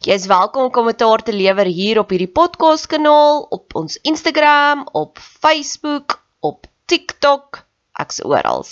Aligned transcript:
Jy 0.00 0.14
is 0.16 0.30
welkom 0.32 0.64
om 0.64 0.70
kommentaar 0.72 1.20
te 1.20 1.28
lewer 1.36 1.68
hier 1.68 1.98
op 2.00 2.08
hierdie 2.08 2.32
podcast 2.32 2.88
kanaal, 2.88 3.44
op 3.52 3.76
ons 3.76 4.00
Instagram, 4.08 4.88
op 4.96 5.20
Facebook, 5.20 6.24
op 6.40 6.64
TikTok, 6.88 7.68
ek's 8.00 8.24
oral. 8.24 8.64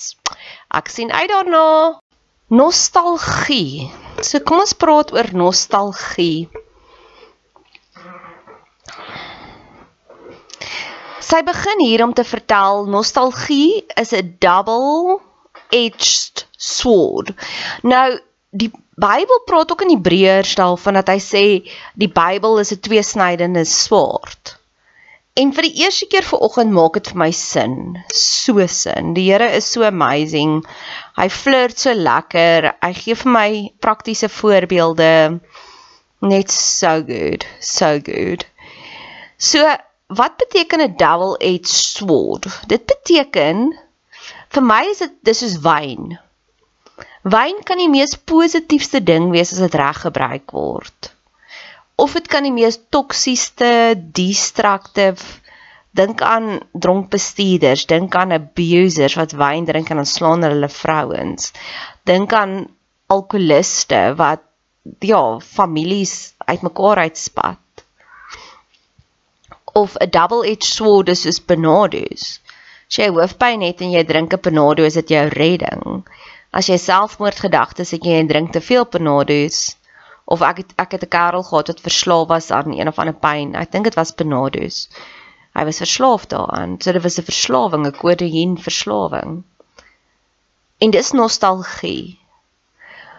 Ek 0.72 0.88
sien 0.88 1.12
uit 1.12 1.28
daarna. 1.28 2.00
Nostalgie. 2.48 3.92
So 4.24 4.40
kom 4.40 4.64
ons 4.64 4.72
praat 4.72 5.12
oor 5.12 5.28
nostalgie. 5.36 6.48
Sy 11.20 11.44
begin 11.44 11.84
hier 11.84 12.08
om 12.08 12.16
te 12.16 12.24
vertel 12.24 12.88
nostalgie 12.88 13.84
is 14.00 14.16
'n 14.16 14.40
double-edged 14.40 16.48
sword. 16.56 17.36
Nou 17.84 18.16
die 18.48 18.72
Bybel 18.98 19.42
praat 19.46 19.70
ook 19.70 19.82
in 19.84 19.94
Hebreërs 19.94 20.56
daarvan 20.58 20.98
dat 20.98 21.10
hy 21.12 21.20
sê 21.22 21.44
die 21.94 22.10
Bybel 22.10 22.58
is 22.58 22.72
'n 22.74 22.80
tweesnydende 22.82 23.62
swaard. 23.64 24.58
En 25.38 25.52
vir 25.54 25.68
die 25.68 25.84
eerste 25.84 26.08
keer 26.10 26.26
vanoggend 26.26 26.74
maak 26.74 26.96
dit 26.98 27.10
vir 27.12 27.18
my 27.22 27.30
sin, 27.30 27.76
so 28.10 28.66
sin. 28.66 29.14
Die 29.14 29.28
Here 29.30 29.46
is 29.54 29.70
so 29.70 29.86
amazing. 29.86 30.64
Hy 31.14 31.28
flirt 31.30 31.78
so 31.78 31.94
lekker. 31.94 32.72
Hy 32.82 32.92
gee 32.92 33.14
vir 33.22 33.32
my 33.36 33.50
praktiese 33.78 34.28
voorbeelde. 34.28 35.40
Net 36.18 36.50
so 36.50 36.98
good, 37.06 37.46
so 37.60 38.00
good. 38.02 38.46
So, 39.38 39.62
wat 40.10 40.40
beteken 40.42 40.82
'n 40.82 40.96
double-edged 40.96 41.70
sword? 41.70 42.50
Dit 42.66 42.90
beteken 42.90 43.78
vir 44.48 44.62
my 44.62 44.82
is 44.90 44.98
dit 44.98 45.14
dis 45.22 45.38
soos 45.38 45.60
wyn. 45.62 46.18
Wyn 47.28 47.60
kan 47.66 47.80
die 47.80 47.90
mees 47.92 48.14
positiefste 48.30 49.00
ding 49.04 49.28
wees 49.34 49.50
as 49.52 49.60
dit 49.60 49.74
reg 49.76 49.98
gebruik 50.06 50.52
word. 50.56 51.10
Of 51.98 52.14
dit 52.16 52.28
kan 52.30 52.46
die 52.46 52.54
mees 52.54 52.78
toksiesste, 52.94 53.98
destructive 54.16 55.24
dink 55.98 56.22
aan 56.22 56.60
dronk 56.72 57.08
bestuurders, 57.10 57.86
dink 57.90 58.14
aan 58.14 58.32
abusers 58.36 59.16
wat 59.18 59.34
wyn 59.40 59.66
drink 59.68 59.90
en 59.90 60.00
aanslaan 60.04 60.46
hulle 60.46 60.70
vrouens. 60.72 61.50
Dink 62.08 62.32
aan 62.32 62.68
alkoholiste 63.10 64.02
wat 64.20 64.44
ja, 65.04 65.22
families 65.42 66.34
uitmekaar 66.46 67.02
uitspat. 67.08 67.84
Of 69.74 69.98
'n 70.00 70.10
double-edged 70.10 70.70
sword 70.70 71.12
soos 71.16 71.40
Benados. 71.40 72.40
As 72.88 72.96
jy 72.96 73.10
hoofpyn 73.12 73.60
het 73.66 73.82
en 73.84 73.92
jy 73.92 74.04
drink 74.04 74.32
'n 74.32 74.40
Benado, 74.40 74.84
is 74.84 74.94
dit 74.94 75.08
jou 75.16 75.26
redding 75.28 76.04
as 76.50 76.68
jy 76.68 76.78
selfmoordgedagtes 76.80 77.90
het 77.96 78.04
jy 78.04 78.26
drink 78.26 78.52
te 78.52 78.60
veel 78.60 78.86
Panados 78.86 79.76
of 80.24 80.42
ek 80.44 80.62
het 80.62 80.72
ek 80.76 80.92
het 80.96 81.04
'n 81.04 81.12
kerel 81.16 81.42
gehad 81.42 81.68
wat 81.72 81.86
verslaaf 81.88 82.28
was 82.28 82.50
aan 82.50 82.72
een 82.78 82.88
of 82.88 82.98
ander 82.98 83.14
pyn. 83.14 83.54
Ek 83.54 83.72
dink 83.72 83.84
dit 83.84 83.94
was 83.94 84.12
Panados. 84.12 84.88
Hy 85.56 85.64
was 85.64 85.80
verslaaf 85.82 86.26
daaraan. 86.26 86.76
So 86.80 86.92
dit 86.92 87.02
was 87.02 87.18
'n 87.18 87.28
verslawing, 87.30 87.86
'n 87.86 87.96
kodeïn 88.02 88.58
verslawing. 88.58 89.44
En 90.78 90.90
dis 90.90 91.10
nostalgie. 91.12 92.18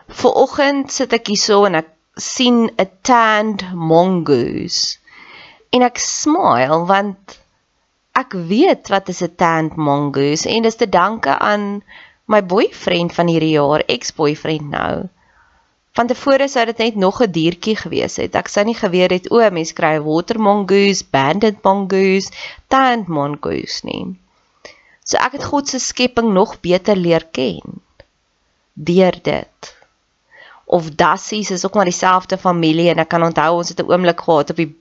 Vooroggend 0.08 0.92
sit 0.92 1.14
ek 1.14 1.28
hierso 1.28 1.66
en 1.66 1.76
ek 1.76 1.90
sien 2.16 2.70
'n 2.78 2.90
tanned 3.02 3.64
mongoose. 3.74 4.98
En 5.70 5.82
ek 5.82 5.98
smile 5.98 6.86
want 6.86 7.40
ek 8.14 8.34
weet 8.34 8.88
wat 8.88 9.10
is 9.10 9.22
'n 9.22 9.36
tanned 9.36 9.76
mongoose 9.76 10.50
en 10.50 10.62
dis 10.64 10.76
te 10.76 10.90
danke 10.90 11.38
aan 11.38 11.84
my 12.30 12.42
boyfriend 12.46 13.14
van 13.18 13.28
hierdie 13.32 13.56
jaar, 13.56 13.84
ex-boyfriend 13.90 14.70
nou. 14.70 15.10
Van 15.98 16.08
tevore 16.08 16.48
sou 16.48 16.66
dit 16.70 16.78
net 16.78 16.96
nog 16.96 17.22
'n 17.22 17.32
diertjie 17.32 17.76
gewees 17.76 18.16
het. 18.22 18.36
Ek 18.36 18.48
sou 18.48 18.66
nie 18.66 18.78
geweet 18.78 19.12
het 19.12 19.32
o, 19.32 19.42
mense 19.50 19.74
kry 19.74 19.98
water 20.00 20.40
mongoose, 20.40 21.04
banded 21.12 21.64
mongoose, 21.64 22.32
tanned 22.68 23.08
mongoose 23.08 23.82
nie. 23.84 24.16
So 25.04 25.18
ek 25.18 25.32
het 25.32 25.44
God 25.44 25.68
se 25.68 25.80
skepping 25.80 26.34
nog 26.34 26.60
beter 26.62 26.96
leer 26.96 27.26
ken 27.32 27.82
deur 28.74 29.16
dit. 29.24 29.76
Of 30.66 30.90
dassies 30.96 31.52
is 31.52 31.66
ook 31.66 31.74
maar 31.74 31.90
dieselfde 31.90 32.38
familie 32.38 32.90
en 32.90 33.02
ek 33.02 33.10
kan 33.10 33.24
onthou 33.24 33.58
ons 33.58 33.70
het 33.70 33.80
'n 33.80 33.92
oomblik 33.92 34.22
gehad 34.22 34.50
op 34.50 34.56
die 34.56 34.78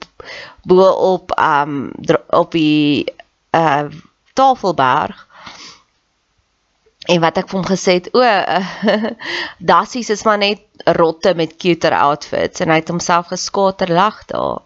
bo 0.63 0.85
op 1.13 1.33
um 1.39 1.91
op 2.29 2.51
die 2.51 3.13
uh 3.51 3.89
Tafelberg 4.33 5.27
En 7.09 7.21
wat 7.23 7.39
ek 7.41 7.49
vir 7.49 7.57
hom 7.57 7.67
gesê 7.67 7.95
het, 7.97 8.09
o, 8.13 8.21
dassies 9.71 10.11
is 10.13 10.23
maar 10.27 10.39
net 10.41 10.61
rotte 10.97 11.33
met 11.37 11.55
cuter 11.61 11.95
outfits 11.97 12.61
en 12.63 12.73
hy 12.73 12.79
het 12.81 12.91
homself 12.93 13.31
geskater 13.33 13.91
lag 13.93 14.21
daar. 14.29 14.61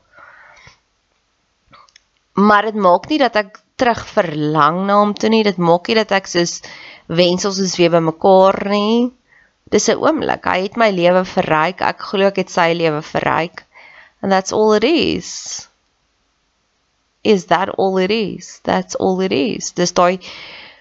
Maar 2.33 2.69
dit 2.71 2.79
maak 2.87 3.07
nie 3.09 3.19
dat 3.21 3.37
ek 3.39 3.59
terug 3.79 4.01
verlang 4.09 4.83
na 4.87 4.99
hom 5.01 5.13
toe 5.17 5.29
nie. 5.31 5.43
Dit 5.45 5.59
maak 5.61 5.87
nie 5.87 5.97
dat 6.01 6.11
ek 6.17 6.29
soos 6.29 6.59
wensels 7.07 7.59
is 7.63 7.75
weer 7.79 7.93
bymekaar 7.93 8.63
nie. 8.73 9.11
Dis 9.71 9.89
'n 9.89 10.01
oomblik. 10.01 10.45
Hy 10.45 10.59
het 10.67 10.77
my 10.77 10.89
lewe 10.91 11.23
verryk. 11.25 11.81
Ek 11.81 12.09
glo 12.11 12.27
ek 12.27 12.41
het 12.43 12.49
sy 12.49 12.73
lewe 12.73 13.01
verryk. 13.01 13.63
And 14.21 14.31
that's 14.31 14.51
all 14.51 14.73
it 14.73 14.83
is. 14.83 15.67
is 17.23 17.45
that 17.45 17.69
all 17.69 17.97
it 17.97 18.11
is. 18.11 18.59
That's 18.63 18.95
all 18.95 19.21
it 19.21 19.31
is. 19.31 19.71
Dis 19.71 19.91
daai 19.91 20.19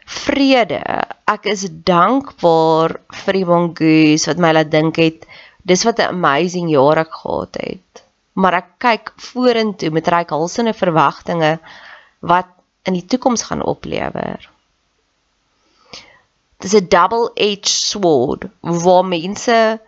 vrede. 0.07 0.81
Ek 1.31 1.47
is 1.47 1.67
dankbaar 1.71 2.99
vir 3.25 3.39
die 3.39 3.47
mongoose 3.49 4.31
wat 4.31 4.43
my 4.43 4.53
laat 4.53 4.71
dink 4.71 4.99
het 5.01 5.27
dis 5.63 5.85
wat 5.87 5.99
'n 5.99 6.15
amazing 6.17 6.71
jaar 6.71 6.99
ek 6.99 7.13
gehad 7.23 7.55
het. 7.61 8.03
Maar 8.35 8.55
ek 8.55 8.69
kyk 8.79 9.13
vorentoe 9.17 9.91
met 9.91 10.09
ryk 10.09 10.31
halsende 10.31 10.73
verwagtinge 10.73 11.59
wat 12.21 12.49
in 12.83 12.95
die 12.95 13.07
toekoms 13.07 13.43
gaan 13.43 13.63
oplewer. 13.63 14.51
Dis 16.59 16.75
'n 16.75 16.89
double-edged 16.89 17.69
sword 17.69 18.47
waar 18.61 19.05
mense 19.05 19.81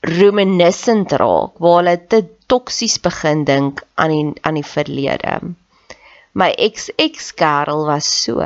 reminiscent 0.00 1.12
raak, 1.12 1.58
waar 1.58 1.76
hulle 1.76 2.06
te 2.06 2.20
toksies 2.46 3.00
begin 3.00 3.44
dink 3.44 3.82
aan 3.94 4.10
die 4.10 4.32
aan 4.40 4.54
die 4.54 4.70
verlede. 4.74 5.40
My 6.32 6.50
ex-ex 6.52 7.32
kerel 7.34 7.86
was 7.86 8.06
so. 8.06 8.44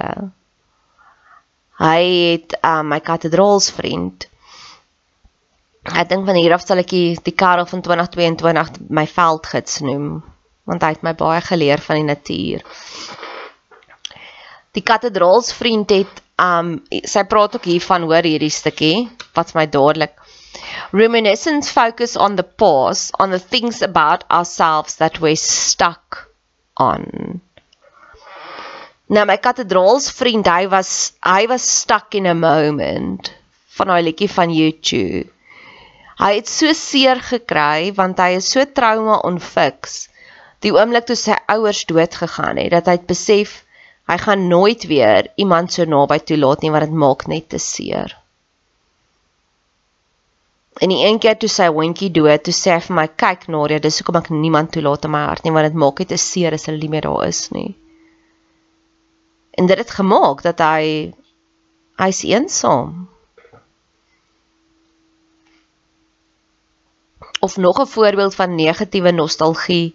Hy 1.81 2.01
het 2.33 2.57
uh, 2.63 2.83
my 2.87 3.01
kathedraalsvriend. 3.05 4.29
Ek 5.85 6.09
dink 6.09 6.25
van 6.25 6.39
hier 6.39 6.55
af 6.57 6.65
sal 6.65 6.81
ek 6.81 6.93
die, 6.95 7.35
kerel 7.37 7.69
van 7.69 7.83
2022 7.85 8.89
my 8.89 9.05
veldgids 9.11 9.83
noem, 9.85 10.23
want 10.65 10.87
hy 10.87 10.95
het 10.95 11.05
my 11.05 11.13
baie 11.19 11.43
geleer 11.45 11.83
van 11.85 12.01
die 12.01 12.09
natuur. 12.09 12.65
Die 14.75 14.83
kathedraalsvriend 14.83 15.93
het 15.93 16.23
um 16.41 16.79
sy 16.91 17.23
praat 17.31 17.55
ook 17.55 17.69
hiervan 17.69 18.09
hoor 18.09 18.27
hierdie 18.27 18.51
stukkie 18.51 19.05
wat's 19.37 19.55
my 19.55 19.69
dadelik 19.71 20.17
Reminiscence 20.91 21.71
focus 21.71 22.17
on 22.17 22.37
the 22.37 22.43
past, 22.43 23.15
on 23.19 23.31
the 23.31 23.39
things 23.39 23.83
about 23.83 24.25
ourselves 24.31 24.97
that 24.97 25.21
we're 25.21 25.37
stuck 25.37 26.31
on. 26.77 27.41
Nou 29.13 29.27
my 29.29 29.37
kathedraalsvriend, 29.37 30.49
hy 30.49 30.65
was 30.73 31.13
hy 31.21 31.45
was 31.51 31.65
stuck 31.83 32.15
in 32.17 32.25
a 32.27 32.33
moment 32.33 33.29
van 33.77 33.91
daai 33.93 34.07
liedjie 34.07 34.31
van 34.33 34.53
YouTube. 34.55 35.29
Hy 36.17 36.31
het 36.39 36.49
so 36.49 36.73
seer 36.79 37.21
gekry 37.21 37.93
want 37.99 38.23
hy 38.23 38.39
is 38.39 38.49
so 38.49 38.65
trauma 38.65 39.19
onfiks. 39.29 40.07
Die 40.65 40.73
oomblik 40.73 41.05
toe 41.11 41.19
sy 41.21 41.37
ouers 41.53 41.85
dood 41.91 42.17
gegaan 42.17 42.63
het, 42.63 42.73
dat 42.73 42.89
hy 42.89 42.97
het 42.97 43.07
besef 43.11 43.61
hy 44.09 44.17
gaan 44.25 44.49
nooit 44.49 44.89
weer 44.89 45.29
iemand 45.41 45.77
so 45.77 45.85
naby 45.85 46.21
toelaat 46.25 46.65
nie 46.65 46.73
want 46.73 46.89
dit 46.89 46.99
maak 47.05 47.29
net 47.29 47.51
te 47.53 47.61
seer. 47.61 48.17
En 50.81 50.89
die 50.89 51.05
een 51.05 51.21
keer 51.21 51.37
toe 51.37 51.53
sy 51.53 51.69
hondjie 51.69 52.09
dood, 52.11 52.41
toe 52.45 52.57
sê 52.57 52.73
hy 52.73 52.81
vir 52.89 52.97
my, 52.97 53.09
"Kyk 53.09 53.49
Nadia, 53.53 53.79
dis 53.79 54.01
hoekom 54.01 54.17
ek 54.25 54.31
niemand 54.31 54.73
toelaat 54.73 55.05
in 55.05 55.13
my 55.13 55.27
hart 55.29 55.45
nie, 55.45 55.53
want 55.53 55.69
dit 55.69 55.81
maak 55.83 55.97
dit 55.97 56.09
te 56.09 56.17
seer 56.17 56.55
as 56.55 56.65
hulle 56.67 56.81
nie 56.81 56.89
meer 56.89 57.03
daar 57.13 57.29
is 57.29 57.51
nie." 57.53 57.75
En 59.55 59.67
dit 59.67 59.79
het 59.79 59.91
gemaak 59.91 60.43
dat 60.43 60.59
hy 60.59 61.15
hy's 62.01 62.23
eensaam. 62.27 63.09
Of 67.41 67.57
nog 67.57 67.81
'n 67.81 67.87
voorbeeld 67.87 68.35
van 68.35 68.55
negatiewe 68.55 69.11
nostalgie 69.11 69.95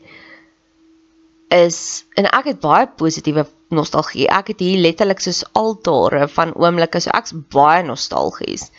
is 1.47 2.05
en 2.13 2.29
ek 2.29 2.45
het 2.45 2.59
baie 2.59 2.87
positiewe 2.87 3.47
nostalgie. 3.73 4.27
Ek 4.27 4.47
het 4.53 4.59
hier 4.59 4.77
letterlik 4.77 5.19
soos 5.19 5.43
altare 5.57 6.27
van 6.27 6.53
oomblikke, 6.55 6.99
so 6.99 7.09
ek's 7.09 7.33
baie 7.53 7.83
nostalgies. 7.83 8.69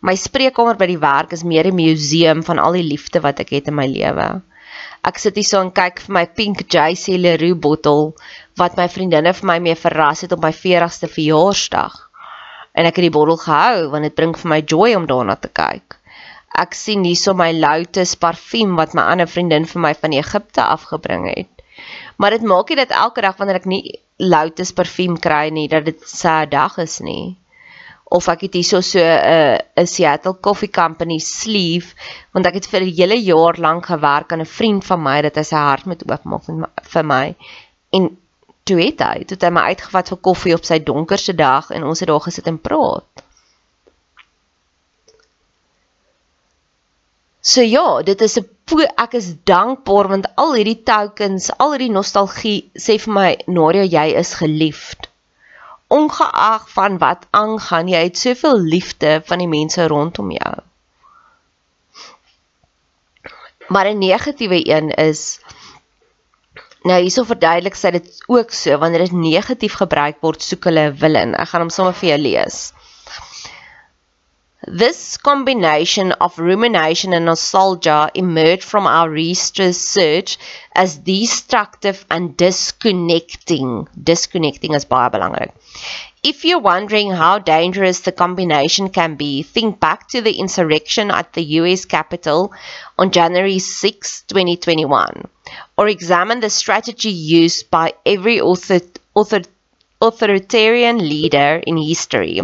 My 0.00 0.16
spreekkamer 0.16 0.76
by 0.76 0.86
die 0.86 1.00
werk 1.00 1.32
is 1.32 1.44
meer 1.44 1.66
'n 1.66 1.74
museum 1.74 2.42
van 2.42 2.58
al 2.58 2.72
die 2.72 2.82
liefde 2.82 3.20
wat 3.20 3.40
ek 3.40 3.50
het 3.50 3.68
in 3.68 3.74
my 3.74 3.86
lewe. 3.86 4.42
Ek 5.04 5.18
sit 5.20 5.36
hier 5.36 5.44
so 5.44 5.60
en 5.60 5.70
kyk 5.76 6.00
vir 6.06 6.14
my 6.16 6.24
pink 6.38 6.62
JC 6.74 7.18
Leroux 7.20 7.58
bottel 7.66 8.06
wat 8.60 8.78
my 8.80 8.86
vriendinne 8.88 9.34
vir 9.36 9.48
my 9.50 9.58
mee 9.66 9.76
verras 9.76 10.24
het 10.24 10.32
op 10.32 10.40
my 10.44 10.52
40ste 10.56 11.10
verjaarsdag. 11.16 11.98
En 12.72 12.88
ek 12.88 12.96
het 12.96 13.06
die 13.08 13.14
bottel 13.16 13.40
gehou 13.42 13.90
want 13.92 14.08
dit 14.08 14.16
bring 14.16 14.32
vir 14.40 14.52
my 14.54 14.60
joy 14.74 14.94
om 14.96 15.08
daarna 15.10 15.36
te 15.36 15.52
kyk. 15.60 15.98
Ek 16.64 16.72
sien 16.78 17.04
hierso 17.04 17.34
my 17.36 17.50
Lotus 17.52 18.14
parfuum 18.24 18.78
wat 18.80 18.96
my 18.96 19.04
ander 19.12 19.28
vriendin 19.28 19.68
vir 19.68 19.84
my 19.88 19.92
van 20.00 20.16
Egipte 20.16 20.64
afgebring 20.64 21.28
het. 21.34 21.52
Maar 22.16 22.38
dit 22.38 22.48
maak 22.54 22.70
nie 22.70 22.80
dat 22.80 22.94
elke 23.04 23.20
dag 23.26 23.36
wanneer 23.36 23.60
ek 23.60 23.70
nie 23.70 23.82
Lotus 24.22 24.72
parfuum 24.72 25.18
kry 25.20 25.48
nie 25.50 25.68
dat 25.68 25.84
dit 25.90 26.00
'n 26.00 26.48
dag 26.48 26.78
is 26.78 27.00
nie 27.00 27.36
of 28.04 28.28
ek 28.28 28.44
het 28.46 28.54
hierso 28.58 28.80
so 28.80 28.98
'n 28.98 29.02
uh, 29.02 29.58
'n 29.82 29.86
Seattle 29.86 30.36
Coffee 30.40 30.70
Company 30.70 31.18
sleeve 31.18 31.94
want 32.32 32.46
ek 32.46 32.54
het 32.54 32.66
vir 32.66 32.82
'n 32.82 32.94
hele 32.94 33.18
jaar 33.22 33.56
lank 33.58 33.86
gewerk 33.86 34.32
aan 34.32 34.40
'n 34.40 34.56
vriend 34.58 34.84
van 34.84 35.02
my 35.02 35.22
dat 35.22 35.36
hy 35.36 35.42
sy 35.42 35.56
hart 35.56 35.86
moet 35.86 36.04
oopmaak 36.10 36.44
vir 36.82 37.04
my 37.04 37.34
en 37.90 38.16
toe 38.64 38.78
het 38.80 39.00
hy 39.00 39.24
toe 39.24 39.36
het 39.36 39.42
hy 39.42 39.50
my 39.50 39.64
uitgevat 39.72 40.08
vir 40.08 40.18
koffie 40.18 40.54
op 40.54 40.64
sy 40.64 40.78
donkerste 40.78 41.34
dag 41.34 41.70
en 41.70 41.84
ons 41.84 42.00
het 42.00 42.08
daar 42.08 42.20
gesit 42.20 42.46
en 42.46 42.58
praat. 42.58 43.24
So 47.40 47.60
ja, 47.60 48.02
dit 48.02 48.20
is 48.20 48.38
'n 48.38 48.48
ek 48.96 49.14
is 49.14 49.34
dankbaar 49.44 50.08
want 50.08 50.26
al 50.36 50.54
hierdie 50.54 50.82
tokens, 50.82 51.50
al 51.58 51.70
hierdie 51.72 51.92
nostalgie 51.92 52.70
sê 52.74 52.98
vir 52.98 53.12
my 53.12 53.36
Nadia 53.46 53.84
jy 53.84 54.06
is 54.16 54.34
geliefd 54.34 55.13
ongeag 55.94 56.68
van 56.74 56.98
wat 56.98 57.26
aangaan, 57.30 57.88
jy 57.88 58.02
het 58.08 58.18
soveel 58.18 58.58
liefde 58.58 59.20
van 59.26 59.38
die 59.38 59.50
mense 59.50 59.86
rondom 59.86 60.30
jou. 60.34 60.54
Maar 63.68 63.86
'n 63.90 63.98
negatiewe 63.98 64.60
een 64.68 64.90
is 64.90 65.40
nou 66.82 67.00
hierso 67.00 67.24
verduidelik 67.24 67.74
sy 67.74 67.90
dit 67.90 68.24
ook 68.26 68.50
so 68.52 68.78
wanneer 68.78 69.06
dit 69.06 69.12
negatief 69.12 69.74
gebruik 69.80 70.20
word, 70.20 70.42
soek 70.42 70.64
hulle 70.64 70.90
'n 70.90 70.98
willen. 70.98 71.34
Ek 71.34 71.48
gaan 71.48 71.60
hom 71.60 71.70
sommer 71.70 71.94
vir 71.94 72.08
jou 72.08 72.18
lees. 72.18 72.73
This 74.66 75.18
combination 75.18 76.12
of 76.12 76.38
rumination 76.38 77.12
and 77.12 77.26
nostalgia 77.26 78.10
emerged 78.14 78.64
from 78.64 78.86
our 78.86 79.10
research 79.10 80.38
as 80.74 80.96
destructive 80.96 82.06
and 82.10 82.34
disconnecting. 82.36 83.88
Disconnecting 84.02 84.72
is 84.72 84.86
baie 84.86 85.10
belangrik. 85.10 85.52
If 86.22 86.46
you're 86.46 86.60
wondering 86.60 87.10
how 87.10 87.40
dangerous 87.40 88.00
the 88.00 88.12
combination 88.12 88.88
can 88.88 89.16
be, 89.16 89.42
think 89.42 89.80
back 89.80 90.08
to 90.08 90.22
the 90.22 90.32
insurrection 90.32 91.10
at 91.10 91.34
the 91.34 91.44
US 91.60 91.84
Capitol 91.84 92.54
on 92.98 93.10
January 93.10 93.58
6, 93.58 94.22
2021, 94.22 95.28
or 95.76 95.88
examine 95.88 96.40
the 96.40 96.48
strategy 96.48 97.10
used 97.10 97.70
by 97.70 97.92
every 98.06 98.40
author, 98.40 98.80
author 99.14 99.42
authoritarian 100.00 100.98
leader 100.98 101.62
in 101.66 101.76
history. 101.76 102.40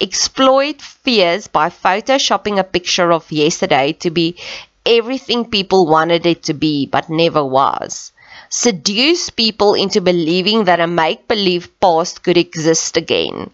Exploit 0.00 0.80
fears 0.82 1.46
by 1.48 1.68
photoshopping 1.70 2.58
a 2.58 2.64
picture 2.64 3.12
of 3.12 3.30
yesterday 3.30 3.92
to 4.00 4.10
be 4.10 4.36
everything 4.84 5.44
people 5.44 5.86
wanted 5.86 6.26
it 6.26 6.44
to 6.44 6.54
be 6.54 6.86
but 6.86 7.10
never 7.10 7.44
was. 7.44 8.12
Seduce 8.48 9.30
people 9.30 9.74
into 9.74 10.00
believing 10.00 10.64
that 10.64 10.80
a 10.80 10.86
make 10.86 11.26
believe 11.28 11.80
past 11.80 12.22
could 12.22 12.36
exist 12.36 12.96
again. 12.96 13.50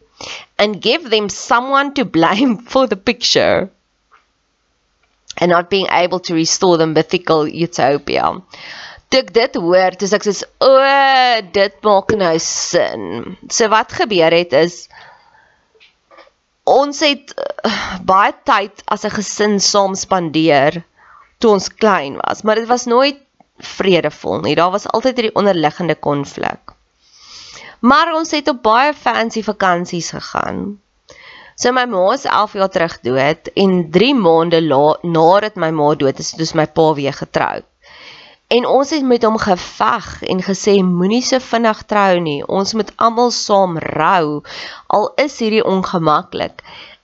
And 0.59 0.83
give 0.83 1.09
them 1.09 1.29
someone 1.29 1.95
to 1.95 2.05
blame 2.05 2.59
for 2.73 2.87
the 2.87 2.97
picture 2.97 3.71
and 5.39 5.51
not 5.51 5.71
being 5.71 5.87
able 5.91 6.21
to 6.21 6.35
restore 6.35 6.77
the 6.77 6.87
mythical 6.87 7.49
utopia. 7.49 8.43
toe 9.13 9.21
ek 9.21 9.33
dit 9.37 9.57
hoor, 9.61 9.97
toe 10.01 10.09
ek 10.17 10.25
sê, 10.25 10.33
"O, 10.65 10.69
dit 11.53 11.75
maak 11.85 12.15
nou 12.17 12.37
sin." 12.41 13.37
So 13.53 13.69
wat 13.69 13.93
gebeur 13.93 14.33
het 14.33 14.55
is 14.57 14.89
ons 16.65 17.01
het 17.01 17.35
uh, 17.35 17.73
baie 18.07 18.33
tyd 18.45 18.83
as 18.87 19.05
'n 19.05 19.17
gesin 19.19 19.61
saam 19.61 19.95
spandeer 19.95 20.83
toe 21.39 21.51
ons 21.51 21.69
klein 21.69 22.19
was, 22.23 22.43
maar 22.43 22.55
dit 22.55 22.69
was 22.69 22.87
nooit 22.87 23.19
vredevol 23.59 24.41
nie. 24.41 24.55
Daar 24.55 24.71
was 24.71 24.87
altyd 24.87 25.17
hierdie 25.17 25.35
onderliggende 25.35 25.95
konflik. 25.95 26.75
Maar 27.81 28.15
ons 28.15 28.31
het 28.31 28.49
op 28.49 28.63
baie 28.63 28.95
fancy 28.95 29.43
vakansies 29.43 30.11
gegaan. 30.11 30.79
So 31.55 31.73
my 31.73 31.85
ma 31.87 32.13
is 32.13 32.25
11 32.25 32.53
jaar 32.53 32.71
terug 32.71 33.01
dood 33.01 33.51
en 33.55 33.91
3 33.91 34.15
maande 34.15 34.61
nadat 35.03 35.55
my 35.55 35.71
ma 35.71 35.95
dood 35.95 36.19
is, 36.19 36.31
het 36.31 36.55
my 36.55 36.67
pa 36.67 36.95
weer 36.95 37.13
getroud. 37.13 37.67
En 38.53 38.67
ons 38.69 38.91
het 38.93 39.05
met 39.09 39.23
hom 39.25 39.39
geveg 39.41 40.07
en 40.29 40.43
gesê 40.45 40.75
moenie 40.85 41.23
so 41.25 41.41
vinnig 41.41 41.83
trou 41.89 42.19
nie. 42.21 42.41
Ons 42.45 42.75
moet 42.77 42.91
almal 42.97 43.31
saam 43.33 43.79
rou 43.81 44.43
al 44.93 45.07
is 45.25 45.39
hierdie 45.41 45.65
ongemaklik. 45.65 46.61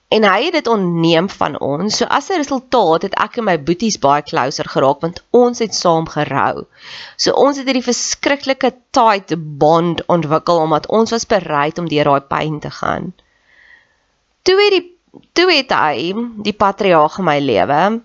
En 0.09 0.25
hy 0.25 0.37
het 0.43 0.55
dit 0.57 0.67
onneem 0.67 1.29
van 1.29 1.57
ons. 1.61 1.97
So 1.97 2.05
as 2.05 2.29
'n 2.29 2.41
resultaat 2.41 3.01
het 3.07 3.17
ek 3.25 3.37
en 3.37 3.43
my 3.43 3.57
boeties 3.63 3.97
baie 3.97 4.21
closer 4.21 4.69
geraak 4.69 5.01
want 5.01 5.23
ons 5.29 5.59
het 5.59 5.75
saam 5.75 6.07
gerou. 6.09 6.65
So 7.17 7.33
ons 7.33 7.57
het 7.57 7.65
hierdie 7.65 7.89
verskriklike 7.89 8.73
tight 8.91 9.33
bond 9.37 10.05
ontwikkel 10.05 10.57
omdat 10.57 10.87
ons 10.87 11.11
was 11.11 11.25
bereid 11.25 11.77
om 11.77 11.89
deur 11.89 12.03
daai 12.03 12.21
pyn 12.21 12.59
te 12.59 12.69
gaan. 12.69 13.13
Toe 14.41 14.57
het 14.61 14.71
die 14.77 14.85
toe 15.33 15.49
het 15.51 15.71
hy 15.73 16.13
die 16.45 16.53
patriarg 16.53 17.17
in 17.17 17.25
my 17.25 17.39
lewe 17.39 18.01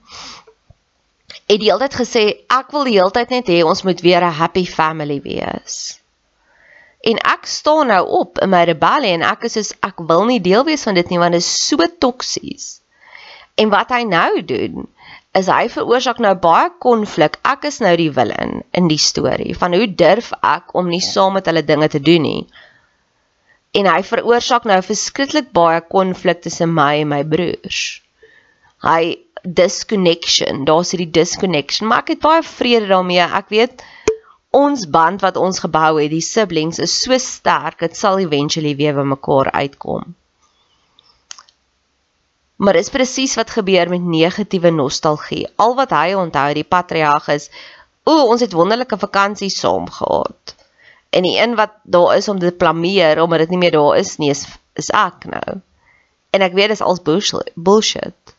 het 1.48 1.60
die 1.60 1.68
hele 1.68 1.84
tyd 1.84 1.98
gesê 1.98 2.24
ek 2.52 2.72
wil 2.72 2.86
die 2.88 2.96
hele 2.96 3.12
tyd 3.12 3.34
net 3.34 3.50
hê 3.52 3.60
ons 3.64 3.84
moet 3.84 4.00
weer 4.00 4.24
'n 4.24 4.38
happy 4.40 4.64
family 4.66 5.20
wees. 5.22 6.00
En 7.04 7.18
ek 7.18 7.46
staan 7.46 7.86
nou 7.92 8.06
op 8.08 8.38
in 8.38 8.48
my 8.48 8.64
rebellie 8.64 9.12
en 9.12 9.22
ek 9.22 9.44
is 9.44 9.52
soos 9.52 9.72
ek 9.84 10.00
wil 10.08 10.24
nie 10.24 10.40
deel 10.40 10.64
wees 10.64 10.86
van 10.88 10.94
dit 10.94 11.10
nie 11.10 11.20
want 11.20 11.36
dit 11.36 11.44
is 11.44 11.68
so 11.68 11.76
toksies. 12.00 12.80
En 13.60 13.68
wat 13.68 13.90
hy 13.90 14.02
nou 14.08 14.42
doen 14.42 14.88
is 15.34 15.50
hy 15.50 15.66
veroorsaak 15.68 16.20
nou 16.22 16.34
baie 16.38 16.70
konflik. 16.82 17.36
Ek 17.42 17.66
is 17.68 17.80
nou 17.84 17.92
die 17.98 18.10
villain 18.14 18.62
in 18.72 18.88
die 18.88 19.00
storie 19.02 19.56
van 19.58 19.74
hoe 19.74 19.86
durf 19.86 20.32
ek 20.40 20.74
om 20.78 20.88
nie 20.88 21.02
saam 21.02 21.34
met 21.34 21.50
hulle 21.50 21.64
dinge 21.66 21.88
te 21.88 22.00
doen 22.00 22.22
nie. 22.22 22.46
En 23.74 23.90
hy 23.90 24.00
veroorsaak 24.06 24.64
nou 24.70 24.78
verskriklik 24.86 25.50
baie 25.52 25.82
konflik 25.90 26.40
tussen 26.46 26.72
my 26.72 27.02
en 27.02 27.10
my 27.10 27.22
broers. 27.26 28.00
Hy 28.86 29.16
disconnection. 29.44 30.64
Daar's 30.64 30.90
hierdie 30.94 31.12
disconnection, 31.12 31.88
maar 31.88 32.04
ek 32.04 32.16
het 32.16 32.24
baie 32.24 32.42
vrede 32.42 32.88
daarmee. 32.90 33.20
Ek 33.24 33.52
weet 33.52 33.84
ons 34.54 34.86
band 34.90 35.22
wat 35.24 35.36
ons 35.36 35.60
gebou 35.60 35.98
het, 36.00 36.10
die 36.12 36.24
siblings 36.24 36.78
is 36.82 36.94
so 37.02 37.16
sterk, 37.18 37.80
dit 37.82 37.96
sal 37.96 38.20
eventually 38.22 38.74
weer 38.78 38.94
by 38.96 39.04
mekaar 39.14 39.50
uitkom. 39.52 40.14
Maar 42.56 42.78
dis 42.78 42.92
presies 42.94 43.34
wat 43.34 43.50
gebeur 43.50 43.90
met 43.90 44.04
negatiewe 44.06 44.70
nostalgie. 44.70 45.44
Al 45.58 45.74
wat 45.74 45.90
hy 45.92 46.14
onthou, 46.14 46.52
die 46.54 46.64
patriarg 46.64 47.26
is, 47.34 47.48
o, 48.06 48.14
ons 48.30 48.44
het 48.44 48.54
wonderlike 48.54 48.98
vakansies 49.00 49.58
saam 49.58 49.90
gehad. 49.90 50.54
En 51.10 51.26
die 51.26 51.34
een 51.38 51.58
wat 51.58 51.74
daar 51.82 52.16
is 52.16 52.28
om 52.30 52.38
dit 52.38 52.56
blameer 52.58 53.20
omdat 53.22 53.44
dit 53.44 53.54
nie 53.54 53.62
meer 53.66 53.74
daar 53.74 53.98
is 53.98 54.16
nie, 54.22 54.30
is, 54.30 54.46
is 54.78 54.90
ek 54.94 55.26
nou. 55.30 55.58
En 56.34 56.46
ek 56.46 56.54
weet 56.54 56.74
dis 56.74 56.82
als 56.82 57.02
bullshit. 57.02 58.33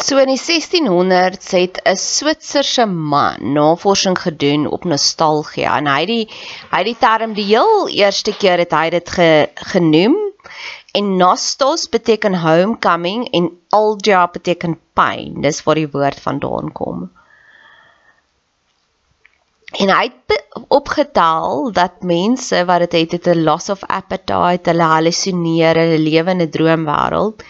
So 0.00 0.16
in 0.16 0.30
die 0.32 0.40
1600s 0.40 1.50
het 1.52 1.78
'n 1.84 1.96
Switserse 1.96 2.86
man 2.86 3.52
navorsing 3.52 4.16
gedoen 4.18 4.62
op 4.76 4.84
nostalgie 4.84 5.66
en 5.68 5.86
hy 5.92 6.06
die 6.08 6.24
hy 6.70 6.80
die 6.88 6.96
term 7.02 7.34
die 7.36 7.44
heel 7.50 7.88
eerste 7.88 8.32
keer 8.32 8.62
het 8.64 8.72
hy 8.72 8.88
dit 8.96 9.12
ge, 9.16 9.28
genoem 9.72 10.16
en 10.96 11.12
nostos 11.20 11.84
beteken 11.92 12.40
homecoming 12.46 13.28
en 13.36 13.50
algia 13.76 14.24
beteken 14.32 14.80
pyn 14.96 15.40
dis 15.44 15.62
waar 15.68 15.82
die 15.82 15.92
woord 15.92 16.20
vandaan 16.28 16.72
kom. 16.72 17.10
En 19.84 19.92
hy 19.92 20.02
het 20.08 20.64
opgetel 20.68 21.72
dat 21.76 22.00
mense 22.02 22.64
wat 22.64 22.88
dit 22.88 23.02
het 23.02 23.18
het 23.18 23.34
'n 23.36 23.44
loss 23.44 23.68
of 23.68 23.84
appetite 23.84 24.70
hulle 24.70 24.92
hallusineer 24.96 25.76
hulle 25.76 25.98
lewe 26.08 26.30
in 26.30 26.40
'n 26.46 26.54
droomwêreld 26.56 27.44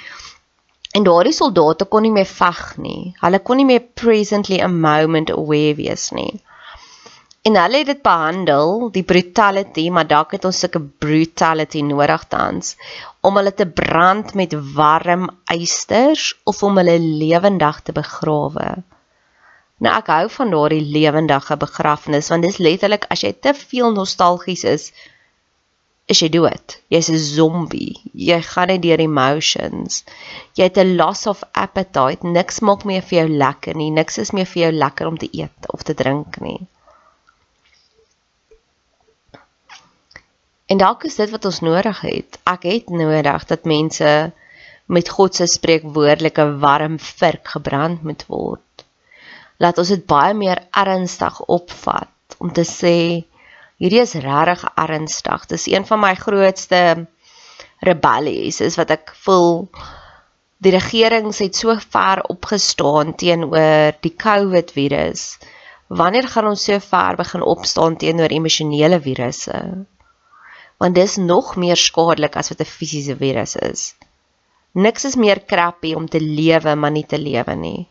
En 0.96 1.04
daardie 1.06 1.34
soldate 1.34 1.86
kon 1.86 2.02
nie 2.02 2.14
meer 2.14 2.28
veg 2.28 2.62
nie. 2.82 3.12
Hulle 3.22 3.38
kon 3.46 3.60
nie 3.60 3.68
meer 3.68 3.82
presently 4.02 4.58
a 4.58 4.68
moment 4.68 5.30
aware 5.30 5.76
wees 5.78 6.08
nie. 6.16 6.32
En 7.48 7.56
hulle 7.56 7.78
het 7.80 7.88
dit 7.88 8.00
behandel, 8.04 8.90
die 8.92 9.04
brutality, 9.06 9.86
maar 9.88 10.08
dalk 10.08 10.34
het 10.36 10.44
ons 10.44 10.58
sulke 10.60 10.82
brutality 11.04 11.80
nodig 11.86 12.26
tans 12.28 12.74
om 13.24 13.38
hulle 13.40 13.52
te 13.56 13.64
brand 13.64 14.34
met 14.36 14.56
warm 14.76 15.28
eisters 15.54 16.34
of 16.44 16.60
om 16.66 16.76
hulle 16.80 16.98
lewendig 17.00 17.80
te 17.86 17.94
begrawe. 17.96 18.66
Nou 19.80 19.92
ek 19.96 20.10
hou 20.12 20.26
van 20.34 20.52
daardie 20.52 20.82
lewendige 20.84 21.56
begrafnis 21.60 22.28
want 22.32 22.44
dit 22.44 22.52
is 22.52 22.60
letterlik 22.66 23.06
as 23.14 23.24
jy 23.24 23.32
te 23.32 23.54
veel 23.56 23.94
nostalgies 23.96 24.66
is, 24.68 24.90
is 26.10 26.20
jy 26.24 26.28
dood. 26.34 26.74
Jy's 26.90 27.08
'n 27.12 27.18
zombie. 27.18 28.00
Jy 28.30 28.40
gaan 28.42 28.68
net 28.72 28.82
deur 28.82 29.02
emotions. 29.02 30.02
Jy 30.58 30.64
het 30.68 30.78
'n 30.78 30.96
loss 30.96 31.26
of 31.26 31.44
appetite. 31.52 32.26
Niks 32.26 32.60
maak 32.60 32.84
meer 32.84 33.02
vir 33.02 33.18
jou 33.18 33.28
lekker 33.44 33.76
nie. 33.76 33.90
Niks 33.90 34.18
is 34.18 34.32
meer 34.32 34.46
vir 34.46 34.62
jou 34.62 34.72
lekker 34.72 35.06
om 35.06 35.18
te 35.18 35.28
eet 35.32 35.70
of 35.74 35.82
te 35.82 35.94
drink 35.94 36.40
nie. 36.40 36.60
En 40.66 40.78
dalk 40.78 41.04
is 41.04 41.16
dit 41.16 41.30
wat 41.30 41.44
ons 41.44 41.60
nodig 41.60 42.00
het. 42.00 42.38
Ek 42.46 42.62
het 42.62 42.90
nodig 42.90 43.46
dat 43.46 43.64
mense 43.64 44.32
met 44.86 45.08
God 45.08 45.34
se 45.34 45.46
spreekwoordelike 45.46 46.58
warm 46.58 46.98
vurk 46.98 47.48
gebrand 47.48 48.02
moet 48.02 48.24
word. 48.26 48.84
Laat 49.58 49.78
ons 49.78 49.88
dit 49.88 50.06
baie 50.06 50.34
meer 50.34 50.62
ernstig 50.70 51.40
opvat 51.46 52.38
om 52.38 52.52
te 52.52 52.64
sê 52.66 53.24
hierdie 53.80 54.02
is 54.02 54.14
regtig 54.20 54.66
ernstig. 54.76 55.46
Dis 55.48 55.66
een 55.72 55.86
van 55.88 56.02
my 56.02 56.14
grootste 56.18 57.06
rebellies 57.80 58.60
is 58.60 58.76
wat 58.76 58.92
ek 58.92 59.14
voel 59.24 59.70
die 60.60 60.72
regering 60.74 61.30
het 61.32 61.56
so 61.56 61.72
ver 61.92 62.20
opgestaan 62.28 63.14
teenoor 63.16 63.96
die 64.04 64.12
COVID 64.12 64.74
virus. 64.76 65.38
Wanneer 65.88 66.28
gaan 66.28 66.50
ons 66.52 66.66
so 66.68 66.76
ver 66.84 67.16
begin 67.16 67.42
opstaan 67.42 67.96
teenoor 67.96 68.30
emosionele 68.36 69.00
virusse? 69.00 69.60
Want 70.80 70.94
dis 70.94 71.16
nog 71.16 71.56
meer 71.56 71.76
skadelik 71.76 72.36
as 72.36 72.52
wat 72.52 72.60
'n 72.60 72.72
fisiese 72.76 73.16
virus 73.16 73.56
is. 73.56 73.94
Niks 74.72 75.04
is 75.04 75.16
meer 75.16 75.40
crappy 75.46 75.94
om 75.94 76.06
te 76.06 76.20
lewe 76.20 76.74
maar 76.76 76.90
nie 76.90 77.06
te 77.06 77.18
lewe 77.18 77.54
nie. 77.54 77.88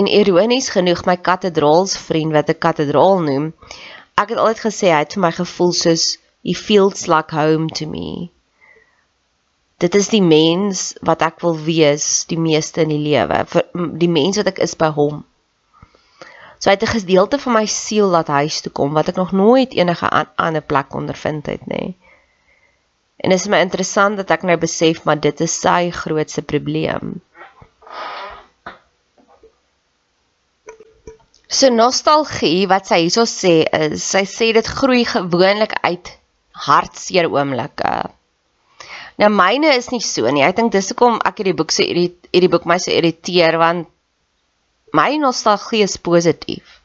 En 0.00 0.08
ironies 0.08 0.70
genoeg 0.72 1.04
my 1.04 1.16
katedraalsvriend 1.28 2.32
wat 2.32 2.48
'n 2.48 2.58
katedraal 2.66 3.18
noem, 3.28 3.46
ek 4.22 4.28
het 4.32 4.38
altyd 4.38 4.60
gesê 4.66 4.92
hy 4.92 5.00
het 5.04 5.16
vir 5.16 5.24
my 5.26 5.32
gevoel 5.38 5.72
soos 5.78 6.04
he 6.48 6.54
feels 6.54 7.06
like 7.14 7.34
home 7.36 7.68
to 7.78 7.86
me. 7.86 8.30
Dit 9.80 9.94
is 9.94 10.08
die 10.12 10.22
mens 10.22 10.94
wat 11.08 11.22
ek 11.24 11.40
wil 11.44 11.56
wees 11.56 12.24
die 12.32 12.38
meeste 12.38 12.82
in 12.84 12.92
die 12.92 13.04
lewe, 13.04 13.44
die 14.02 14.12
mens 14.12 14.40
wat 14.40 14.50
ek 14.52 14.62
is 14.66 14.76
by 14.82 14.90
hom. 14.96 15.24
So 16.60 16.68
hy 16.68 16.76
het 16.76 16.82
'n 16.88 16.96
gedeelte 16.96 17.38
van 17.44 17.52
my 17.58 17.66
siel 17.66 18.08
laat 18.12 18.28
huis 18.28 18.60
toe 18.60 18.72
kom 18.72 18.92
wat 18.92 19.08
ek 19.08 19.16
nog 19.16 19.32
nooit 19.32 19.72
enige 19.72 20.08
ander 20.36 20.62
plek 20.62 20.94
ondervind 20.94 21.46
het 21.46 21.64
nê. 21.64 21.94
En 23.16 23.30
dit 23.30 23.40
is 23.40 23.48
my 23.48 23.60
interessant 23.60 24.16
dat 24.16 24.30
ek 24.30 24.42
nou 24.48 24.56
besef 24.56 25.04
maar 25.04 25.20
dit 25.20 25.40
is 25.40 25.60
sy 25.60 25.90
grootste 25.90 26.42
probleem. 26.42 27.20
So 31.50 31.66
nostalgie 31.74 32.68
wat 32.70 32.86
sy 32.86 33.00
hierso 33.02 33.24
sê 33.26 33.64
is, 33.74 34.04
sy 34.06 34.22
sê 34.30 34.52
dit 34.54 34.66
groei 34.78 35.02
gewoonlik 35.02 35.72
uit 35.82 36.12
hartseer 36.66 37.26
oomblikke. 37.26 37.94
Nou 39.18 39.30
myne 39.34 39.72
is 39.74 39.90
nie 39.90 40.02
so 40.04 40.30
nie. 40.30 40.44
Ek 40.46 40.60
dink 40.60 40.70
dis 40.72 40.92
hoekom 40.92 41.18
ek 41.26 41.42
hierdie 41.42 41.56
boek 41.58 41.74
so 41.74 41.82
hierdie 41.82 42.52
boek 42.52 42.68
my 42.70 42.78
so 42.78 42.94
irriteer 42.94 43.58
want 43.58 43.90
my 44.94 45.10
nostalgie 45.18 45.82
is 45.88 45.98
positief. 45.98 46.78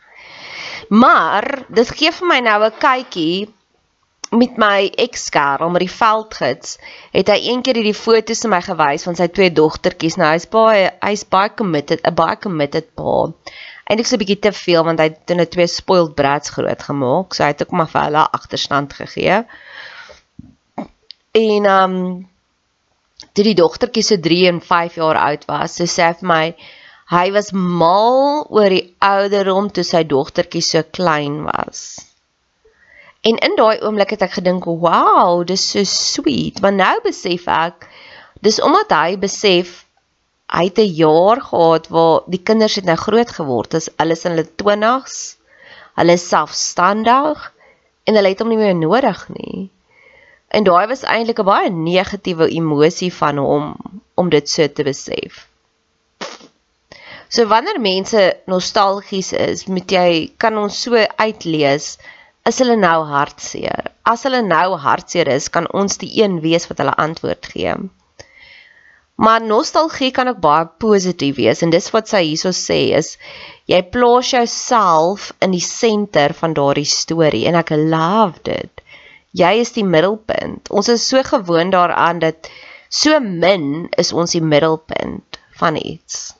Maar 0.89 1.67
dit 1.69 1.93
gee 1.99 2.11
vir 2.17 2.27
my 2.33 2.39
nou 2.47 2.57
'n 2.65 2.81
kykie 2.81 3.47
met 4.33 4.57
my 4.57 4.89
ex-kerel 5.05 5.69
met 5.69 5.85
die 5.85 5.93
veldgids 5.99 6.79
het 7.13 7.29
hy 7.29 7.37
eendag 7.51 7.77
hierdie 7.77 7.93
foto's 7.93 8.43
aan 8.43 8.55
my 8.57 8.61
gewys 8.65 9.05
van 9.05 9.15
sy 9.15 9.29
twee 9.29 9.53
dogtertjies. 9.61 10.17
Nou 10.17 10.33
hy's 10.33 10.49
baie 10.49 10.89
hy's 11.05 11.23
baie 11.23 11.53
committed, 11.53 12.01
'n 12.01 12.15
baie 12.15 12.35
committed 12.35 12.89
pa 12.95 13.29
eintlik 13.85 14.07
so 14.09 14.15
'n 14.15 14.23
bietjie 14.23 14.39
te 14.39 14.51
veel 14.51 14.83
want 14.83 14.99
hy 14.99 15.09
het 15.11 15.33
hulle 15.33 15.47
twee 15.47 15.67
spoiled 15.69 16.15
brats 16.15 16.53
groot 16.55 16.81
gemaak. 16.89 17.33
So 17.33 17.43
hy 17.43 17.51
het 17.53 17.61
ook 17.65 17.71
maar 17.71 17.91
vir 17.91 18.01
hulle 18.07 18.23
agterstand 18.39 18.93
gegee. 18.93 19.43
En 21.35 21.65
ehm 21.65 21.97
um, 21.97 22.29
toe 23.35 23.43
die 23.43 23.55
dogtertjie 23.55 24.03
so 24.03 24.17
3 24.19 24.47
en 24.47 24.61
5 24.61 24.95
jaar 24.95 25.17
oud 25.19 25.45
was, 25.45 25.75
so 25.75 25.85
sê 25.85 26.09
hy 26.09 26.17
vir 26.21 26.27
my 26.31 26.43
hy 27.11 27.31
was 27.35 27.51
mal 27.51 28.45
oor 28.49 28.69
die 28.73 28.95
ouderdom 28.99 29.69
toe 29.71 29.83
sy 29.85 30.03
dogtertjie 30.03 30.63
so 30.65 30.81
klein 30.97 31.43
was. 31.45 32.05
En 33.25 33.37
in 33.37 33.55
daai 33.57 33.81
oomblik 33.81 34.15
het 34.15 34.21
ek 34.21 34.37
gedink, 34.39 34.65
"Wow, 34.65 35.45
dis 35.45 35.69
so 35.71 35.83
sweet." 35.83 36.61
Maar 36.61 36.73
nou 36.73 37.01
besef 37.03 37.47
ek 37.47 37.87
dis 38.41 38.61
omdat 38.61 38.89
hy 38.89 39.17
besef 39.17 39.84
hy 40.55 40.65
het 40.69 40.79
'n 40.79 40.95
jaar 40.95 41.41
gehad 41.41 41.87
waar 41.95 42.21
die 42.31 42.43
kinders 42.47 42.75
het 42.75 42.85
nou 42.85 42.95
groot 42.95 43.31
geword, 43.37 43.73
is 43.73 43.89
alles 43.97 44.25
in 44.25 44.31
hulle 44.31 44.47
20's. 44.63 45.37
Hulle 45.95 46.13
is 46.19 46.27
selfstandig 46.27 47.53
en 48.03 48.15
hulle 48.15 48.31
het 48.31 48.39
hom 48.39 48.49
nie 48.49 48.57
meer 48.57 48.75
nodig 48.75 49.29
nie. 49.29 49.69
En 50.47 50.63
daai 50.63 50.87
was 50.87 51.03
eintlik 51.03 51.39
'n 51.39 51.49
baie 51.51 51.69
negatiewe 51.69 52.47
emosie 52.49 53.13
van 53.13 53.37
hom 53.37 53.75
om 54.15 54.29
dit 54.29 54.49
so 54.49 54.67
te 54.67 54.83
besef. 54.83 55.47
So 57.27 57.47
wanneer 57.47 57.79
mense 57.81 58.37
nostalgies 58.45 59.33
is, 59.33 59.65
moet 59.67 59.91
jy 59.91 60.31
kan 60.37 60.57
ons 60.57 60.81
so 60.81 60.95
uitlees 61.17 61.97
is 62.45 62.59
hulle 62.61 62.75
nou 62.75 63.03
hartseer. 63.09 63.91
As 64.03 64.23
hulle 64.23 64.41
nou 64.41 64.77
hartseer 64.77 65.27
is, 65.27 65.49
kan 65.49 65.67
ons 65.73 65.97
die 65.97 66.11
een 66.21 66.39
wees 66.41 66.67
wat 66.67 66.77
hulle 66.77 66.95
antwoord 66.95 67.45
gee. 67.45 67.73
Maar 69.15 69.41
nostalgie 69.41 70.11
kan 70.11 70.27
ook 70.27 70.39
baie 70.43 70.65
positief 70.77 71.35
wees 71.35 71.61
en 71.63 71.71
dis 71.71 71.87
wat 71.95 72.09
sy 72.11 72.19
hierso 72.25 72.51
sê 72.51 72.79
is 72.97 73.13
jy 73.71 73.79
plaas 73.95 74.33
jouself 74.33 75.29
in 75.45 75.55
die 75.55 75.63
senter 75.63 76.35
van 76.35 76.55
daardie 76.57 76.89
storie 76.89 77.45
en 77.47 77.55
ek 77.55 77.71
love 77.71 78.43
dit. 78.43 78.83
Jy 79.35 79.53
is 79.61 79.71
die 79.75 79.87
middelpunt. 79.87 80.67
Ons 80.67 80.91
is 80.91 81.07
so 81.07 81.23
gewoond 81.23 81.71
daaraan 81.75 82.19
dat 82.19 82.49
so 82.89 83.19
min 83.23 83.87
is 84.03 84.11
ons 84.11 84.35
die 84.35 84.43
middelpunt 84.43 85.39
van 85.61 85.79
iets. 85.79 86.35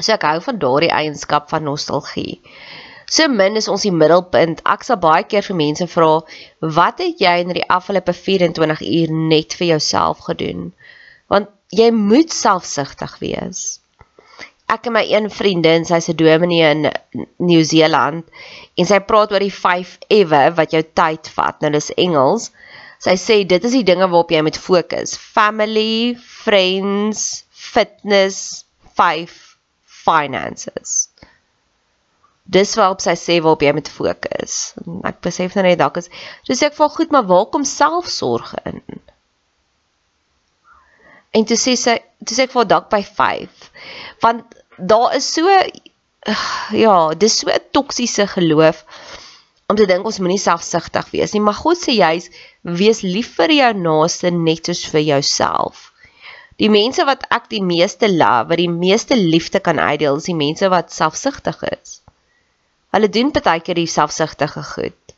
So 0.00 0.16
ek 0.16 0.24
hou 0.24 0.38
van 0.48 0.60
daardie 0.60 0.92
eienskap 0.92 1.52
van 1.52 1.68
nostalgie. 1.68 2.40
So 3.12 3.28
min 3.28 3.60
is 3.60 3.68
ons 3.68 3.84
die 3.84 3.92
middelpunt. 3.92 4.64
Ek 4.64 4.88
sal 4.88 4.96
baie 5.04 5.28
keer 5.28 5.44
vir 5.44 5.56
mense 5.56 5.86
vra, 5.94 6.12
"Wat 6.60 6.98
het 7.04 7.20
jy 7.20 7.34
in 7.44 7.52
die 7.52 7.68
afgelope 7.68 8.12
24 8.16 8.80
uur 8.80 9.12
net 9.12 9.52
vir 9.52 9.66
jouself 9.76 10.24
gedoen?" 10.28 10.72
Jy 11.72 11.88
moet 11.96 12.32
selfsugtig 12.34 13.16
wees. 13.22 13.62
Ek 14.72 14.88
en 14.88 14.94
my 14.96 15.02
een 15.04 15.28
vriendin, 15.32 15.84
sy's 15.84 16.08
'n 16.08 16.16
dominee 16.16 16.68
in 16.70 16.90
Nieu-Seeland 17.38 18.24
en 18.78 18.88
sy 18.88 18.98
praat 19.00 19.32
oor 19.32 19.44
die 19.44 19.52
5 19.52 19.98
ewe 20.08 20.42
wat 20.56 20.72
jou 20.72 20.82
tyd 20.82 21.28
vat. 21.36 21.60
Nou 21.60 21.70
dis 21.72 21.92
Engels. 21.96 22.50
Sy 23.02 23.16
sê 23.18 23.36
dit 23.44 23.64
is 23.64 23.72
die 23.72 23.84
dinge 23.84 24.06
waarop 24.06 24.30
jy 24.30 24.42
moet 24.42 24.56
fokus. 24.56 25.16
Family, 25.16 26.14
friends, 26.44 27.44
fitness, 27.50 28.64
5 28.94 29.58
finances. 29.84 31.08
Dis 32.44 32.74
waarop 32.76 33.00
sy 33.00 33.14
sê 33.18 33.40
waarop 33.40 33.62
jy 33.62 33.72
moet 33.72 33.88
fokus. 33.88 34.74
Ek 35.04 35.20
besef 35.20 35.54
nou 35.54 35.64
net 35.66 35.78
dalk 35.78 36.00
is 36.00 36.08
dis 36.48 36.62
ek 36.62 36.76
val 36.78 36.92
goed, 36.94 37.10
maar 37.10 37.26
waar 37.26 37.48
kom 37.52 37.64
selfsorg 37.64 38.54
in? 38.64 38.80
En 41.32 41.44
toe 41.48 41.56
sê 41.56 41.76
sy, 41.80 41.96
toe 42.24 42.36
sê 42.36 42.46
ek 42.46 42.52
vir 42.52 42.68
dalk 42.68 42.90
by 42.92 43.00
5. 43.04 43.70
Want 44.24 44.58
daar 44.76 45.16
is 45.16 45.28
so 45.34 45.48
ja, 46.84 46.96
dis 47.14 47.38
so 47.38 47.50
'n 47.50 47.64
toksiese 47.72 48.26
geloof 48.26 48.84
om 49.66 49.76
te 49.76 49.86
dink 49.86 50.04
ons 50.04 50.18
moenie 50.20 50.38
selfsugtig 50.38 51.08
wees 51.10 51.32
nie, 51.32 51.40
maar 51.40 51.56
God 51.56 51.78
sê 51.80 51.94
juis 51.96 52.28
wees 52.62 53.00
lief 53.02 53.34
vir 53.38 53.50
jou 53.56 53.72
naaste 53.78 54.30
net 54.30 54.68
soos 54.68 54.84
vir 54.92 55.00
jouself. 55.00 55.88
Die 56.60 56.68
mense 56.70 57.04
wat 57.08 57.24
ek 57.32 57.48
die 57.50 57.62
meeste 57.64 58.10
love, 58.12 58.50
wat 58.50 58.60
die 58.60 58.68
meeste 58.70 59.16
liefde 59.16 59.60
kan 59.60 59.80
uitdeel, 59.80 60.20
is 60.20 60.28
die 60.28 60.36
mense 60.36 60.68
wat 60.68 60.92
selfsugtig 60.92 61.62
is. 61.70 62.02
Hulle 62.92 63.08
doen 63.08 63.32
baie 63.32 63.60
keer 63.64 63.74
die 63.80 63.88
selfsugtige 63.88 64.62
goed. 64.62 65.16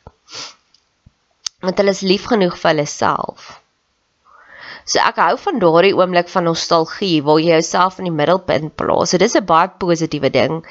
Want 1.59 1.77
hulle 1.77 1.91
is 1.91 2.01
lief 2.01 2.25
genoeg 2.31 2.55
vir 2.57 2.71
hulle 2.71 2.87
self. 2.87 3.59
So 4.85 5.01
ek 5.01 5.17
hou 5.17 5.33
van 5.41 5.59
daardie 5.61 5.95
oomblik 5.97 6.27
van 6.29 6.45
nostalgie 6.45 7.23
waar 7.25 7.39
jy 7.41 7.55
jouself 7.55 7.97
in 7.99 8.05
die 8.09 8.13
middelpunt 8.13 8.75
plaas. 8.77 9.11
So 9.11 9.17
dis 9.17 9.35
'n 9.35 9.45
baie 9.45 9.71
positiewe 9.81 10.29
ding 10.29 10.61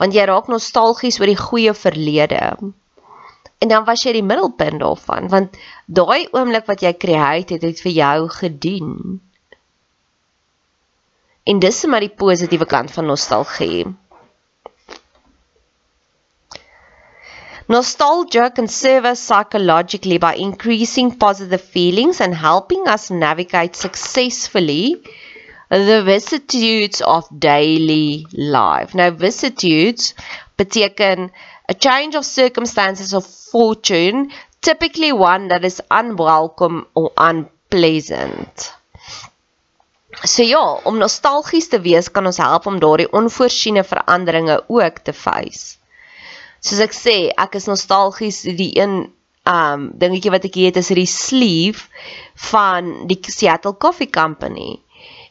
want 0.00 0.14
jy 0.16 0.24
raak 0.24 0.48
nostalgies 0.48 1.20
oor 1.20 1.28
die 1.28 1.42
goeie 1.44 1.74
verlede. 1.74 2.56
En 3.60 3.68
dan 3.68 3.84
was 3.84 4.04
jy 4.04 4.12
die 4.16 4.24
middelpunt 4.30 4.80
daarvan 4.80 5.28
want 5.28 5.56
daai 5.86 6.28
oomblik 6.32 6.66
wat 6.66 6.82
jy 6.82 6.92
create 6.96 7.54
het, 7.54 7.62
het 7.62 7.80
vir 7.80 7.92
jou 7.92 8.28
gedien. 8.28 9.20
En 11.44 11.58
dis 11.58 11.84
maar 11.84 12.00
die 12.00 12.16
positiewe 12.24 12.66
kant 12.66 12.90
van 12.90 13.06
nostalgie. 13.06 13.86
Nostalgia 17.70 18.50
can 18.50 18.66
serve 18.66 19.04
us 19.04 19.20
psychologically 19.20 20.16
by 20.16 20.34
increasing 20.36 21.14
positive 21.18 21.60
feelings 21.60 22.18
and 22.18 22.34
helping 22.34 22.88
us 22.88 23.10
navigate 23.10 23.76
successfully 23.76 24.96
the 25.68 26.02
vicissitudes 26.02 27.02
of 27.02 27.28
daily 27.38 28.26
life. 28.32 28.94
Now, 28.94 29.10
vicissitudes 29.10 30.14
beteken 30.56 31.30
a 31.68 31.74
change 31.74 32.14
of 32.14 32.24
circumstances 32.24 33.12
of 33.12 33.26
fortune, 33.26 34.32
typically 34.62 35.12
one 35.12 35.48
that 35.48 35.62
is 35.62 35.82
unwelcome 35.90 36.86
or 36.94 37.12
unpleasant. 37.18 38.72
So 40.24 40.42
ja, 40.42 40.80
om 40.84 40.96
nostalgies 40.96 41.68
te 41.68 41.82
wees 41.84 42.08
kan 42.08 42.24
ons 42.24 42.40
help 42.40 42.66
om 42.66 42.80
daardie 42.80 43.12
onvoorsiene 43.12 43.84
veranderinge 43.84 44.62
ook 44.68 45.04
te 45.04 45.12
face 45.12 45.78
soos 46.60 46.80
ek 46.80 46.92
sê, 46.96 47.16
ek 47.36 47.54
is 47.54 47.68
nostalgies 47.70 48.42
die 48.42 48.72
een 48.78 49.12
um 49.48 49.88
dingetjie 49.96 50.32
wat 50.34 50.44
ek 50.44 50.58
hier 50.60 50.68
het 50.70 50.80
is 50.82 50.92
die 50.92 51.08
sleeve 51.08 51.86
van 52.50 53.08
die 53.08 53.18
Seattle 53.32 53.76
Coffee 53.80 54.10
Company. 54.12 54.76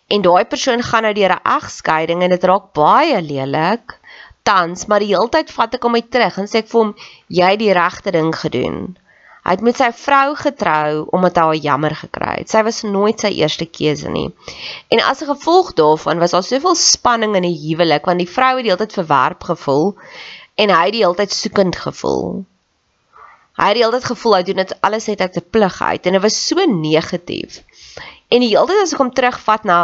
En 0.09 0.23
daai 0.23 0.45
persoon 0.49 0.81
gaan 0.81 1.03
nou 1.03 1.13
deur 1.13 1.35
'n 1.35 1.45
egskeiding 1.57 2.23
en 2.23 2.33
dit 2.33 2.43
raak 2.43 2.73
baie 2.73 3.21
lelik 3.21 3.99
tans, 4.43 4.87
maar 4.87 5.03
die 5.03 5.13
hele 5.13 5.29
tyd 5.29 5.51
vat 5.51 5.73
ek 5.75 5.83
hom 5.83 5.95
uit 5.95 6.11
terug 6.11 6.37
en 6.37 6.47
sê 6.47 6.63
ek 6.63 6.71
vir 6.71 6.81
hom 6.81 6.95
jy 7.27 7.49
het 7.51 7.59
die 7.59 7.73
regte 7.73 8.11
ding 8.11 8.31
gedoen. 8.35 8.97
Hy 9.47 9.53
het 9.55 9.61
met 9.63 9.77
sy 9.79 9.91
vrou 9.95 10.35
getrou 10.35 11.05
omdat 11.15 11.37
hy 11.39 11.43
haar 11.43 11.55
jammer 11.55 11.93
gekry 11.95 12.33
het. 12.39 12.49
Sy 12.51 12.63
was 12.67 12.81
nooit 12.83 13.19
sy 13.19 13.29
eerste 13.31 13.65
keuse 13.65 14.09
nie. 14.11 14.27
En 14.91 14.99
as 14.99 15.21
'n 15.21 15.29
gevolg 15.31 15.73
daarvan 15.73 16.19
was 16.19 16.31
daar 16.31 16.43
soveel 16.43 16.75
spanning 16.75 17.35
in 17.35 17.47
die 17.47 17.59
huwelik 17.67 18.05
want 18.05 18.19
die 18.19 18.33
vrou 18.37 18.55
het 18.55 18.63
die 18.63 18.71
hele 18.71 18.85
tyd 18.85 18.93
verwerp 18.93 19.43
gevoel 19.43 19.95
en 20.57 20.73
hy 20.73 20.83
het 20.89 20.95
die 20.95 21.03
hele 21.05 21.19
tyd 21.19 21.33
soekend 21.33 21.77
gevoel. 21.85 22.43
Hy 23.57 23.69
het 23.71 23.77
die 23.77 23.83
hele 23.85 23.97
tyd 23.97 24.09
gevoel 24.11 24.35
hy 24.37 24.43
doen 24.49 24.61
dit 24.63 24.75
alles 24.81 25.07
net 25.09 25.21
uit 25.21 25.37
'n 25.37 25.49
plig 25.55 25.81
uit 25.81 26.05
en 26.05 26.17
dit 26.17 26.25
was 26.25 26.37
so 26.47 26.65
negatief. 26.65 27.61
En 28.27 28.43
die 28.43 28.53
hele 28.53 28.67
tyd 28.67 28.83
as 28.83 28.93
ek 28.93 29.01
hom 29.03 29.13
terugvat 29.13 29.63
na 29.63 29.79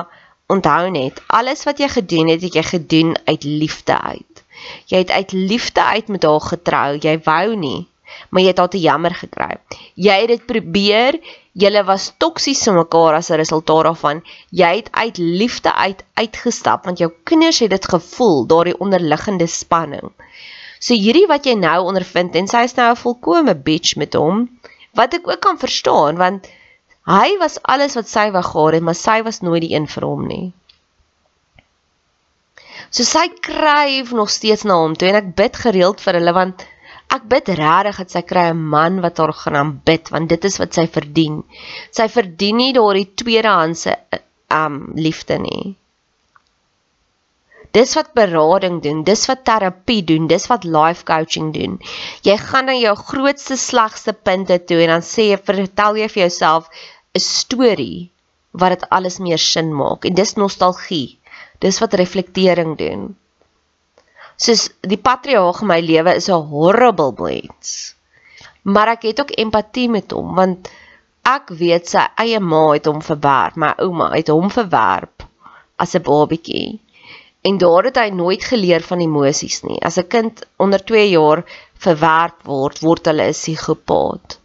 onthou 0.51 0.89
net, 0.91 1.21
alles 1.27 1.63
wat 1.63 1.79
jy 1.79 1.87
gedoen 1.87 2.27
het, 2.33 2.41
het 2.41 2.53
jy 2.53 2.63
gedoen 2.63 3.15
uit 3.25 3.43
liefde 3.43 3.97
uit. 4.01 4.43
Jy 4.91 4.97
het 4.97 5.11
uit 5.11 5.31
liefde 5.31 5.83
uit 5.83 6.07
met 6.07 6.23
haar 6.23 6.41
getrou. 6.41 6.97
Jy 7.01 7.15
wou 7.25 7.55
nie, 7.55 7.87
maar 8.29 8.41
jy 8.43 8.51
het 8.51 8.61
haar 8.61 8.69
te 8.69 8.81
jammer 8.81 9.15
gekry. 9.15 9.57
Jy 9.95 10.19
het 10.25 10.33
dit 10.35 10.45
probeer. 10.45 11.19
Julle 11.53 11.83
was 11.85 12.11
toksies 12.17 12.63
vir 12.65 12.73
mekaar 12.79 13.19
as 13.19 13.29
'n 13.29 13.37
resultaat 13.41 13.83
daarvan. 13.89 14.23
Jy 14.49 14.71
het 14.75 14.89
uit 14.91 15.17
liefde 15.17 15.73
uit 15.73 16.03
uitgestap 16.13 16.85
want 16.85 16.97
jou 16.97 17.11
kinders 17.23 17.59
het 17.59 17.69
dit 17.69 17.85
gevoel, 17.85 18.45
daardie 18.45 18.79
onderliggende 18.79 19.47
spanning. 19.47 20.11
So 20.83 20.97
hierdie 20.99 21.29
wat 21.31 21.45
jy 21.47 21.55
nou 21.59 21.77
ondervind 21.87 22.35
en 22.35 22.49
sy 22.51 22.65
is 22.67 22.75
nou 22.79 22.89
'n 22.91 22.99
volkomme 22.99 23.55
bitch 23.67 23.95
met 24.01 24.17
hom, 24.19 24.49
wat 24.99 25.13
ek 25.17 25.29
ook 25.29 25.41
kan 25.45 25.59
verstaan 25.61 26.19
want 26.19 26.49
hy 27.07 27.37
was 27.39 27.61
alles 27.63 27.95
wat 27.99 28.09
sy 28.11 28.25
wou 28.35 28.43
gehad 28.43 28.73
het, 28.77 28.83
maar 28.83 28.99
sy 28.99 29.21
was 29.27 29.41
nooit 29.45 29.63
die 29.63 29.73
een 29.75 29.87
vir 29.87 30.05
hom 30.07 30.27
nie. 30.27 30.45
So 32.93 33.03
sy 33.03 33.27
kryf 33.47 34.11
nog 34.11 34.29
steeds 34.29 34.63
na 34.69 34.75
hom 34.81 34.95
toe 34.95 35.07
en 35.09 35.19
ek 35.21 35.35
bid 35.39 35.55
gereeld 35.65 36.03
vir 36.03 36.19
hulle 36.19 36.33
want 36.35 36.65
ek 37.15 37.23
bid 37.31 37.49
regtig 37.59 38.01
dat 38.01 38.11
sy 38.15 38.21
kry 38.31 38.45
'n 38.51 38.65
man 38.75 38.99
wat 39.05 39.17
haar 39.17 39.33
gaan 39.33 39.59
aanbid 39.61 40.11
want 40.13 40.29
dit 40.29 40.45
is 40.49 40.59
wat 40.61 40.73
sy 40.73 40.85
verdien. 40.97 41.43
Sy 41.91 42.07
verdien 42.17 42.57
nie 42.57 42.73
daardie 42.73 43.09
tweedehandse 43.21 43.95
um 44.61 44.77
liefde 44.95 45.39
nie. 45.39 45.75
Dis 47.73 47.95
wat 47.97 48.11
berading 48.13 48.81
doen, 48.83 48.99
dis 49.03 49.25
wat 49.25 49.45
terapie 49.49 50.03
doen, 50.05 50.27
dis 50.29 50.45
wat 50.51 50.63
life 50.63 51.05
coaching 51.09 51.53
doen. 51.55 51.79
Jy 52.21 52.35
gaan 52.37 52.69
na 52.69 52.75
jou 52.77 52.93
grootste 52.99 53.57
slegste 53.57 54.13
punte 54.13 54.59
toe 54.61 54.77
en 54.83 54.93
dan 54.93 55.05
sê 55.07 55.31
jy 55.31 55.39
vertel 55.47 55.97
jy 56.03 56.09
vir 56.13 56.21
jouself 56.27 56.69
'n 57.17 57.23
storie 57.25 58.11
wat 58.61 58.75
dit 58.75 58.85
alles 58.97 59.17
meer 59.19 59.41
sin 59.41 59.73
maak 59.73 60.05
en 60.05 60.13
dis 60.13 60.35
nostalgie. 60.37 61.17
Dis 61.65 61.81
wat 61.81 61.97
reflektering 61.97 62.77
doen. 62.77 63.15
Soos 64.37 64.69
die 64.81 65.01
patriarg 65.09 65.61
in 65.65 65.71
my 65.73 65.79
lewe 65.81 66.15
is 66.21 66.29
'n 66.29 66.47
horrible 66.53 67.13
mens. 67.17 67.95
Maar 68.63 68.87
ek 68.95 69.09
het 69.09 69.19
ook 69.21 69.37
empatie 69.37 69.89
met 69.89 70.11
hom 70.11 70.35
want 70.35 70.69
ek 71.25 71.49
weet 71.49 71.89
sy 71.89 72.05
eie 72.21 72.39
ma 72.39 72.63
het 72.73 72.85
hom 72.85 73.01
verwerp, 73.01 73.55
my 73.55 73.73
ouma 73.79 74.13
het 74.13 74.27
hom 74.29 74.49
verwerp 74.49 75.25
as 75.77 75.95
'n 75.95 76.03
babatjie. 76.03 76.82
En 77.49 77.57
daar 77.59 77.83
het 77.89 77.97
hy 77.99 78.09
nooit 78.15 78.43
geleer 78.47 78.83
van 78.87 79.01
emosies 79.03 79.61
nie. 79.67 79.79
As 79.87 79.97
'n 79.99 80.07
kind 80.07 80.45
onder 80.63 80.83
2 80.91 81.09
jaar 81.09 81.43
verwerp 81.85 82.37
word, 82.47 82.79
word 82.79 83.09
hulle 83.09 83.25
'n 83.27 83.35
psigopaat. 83.35 84.37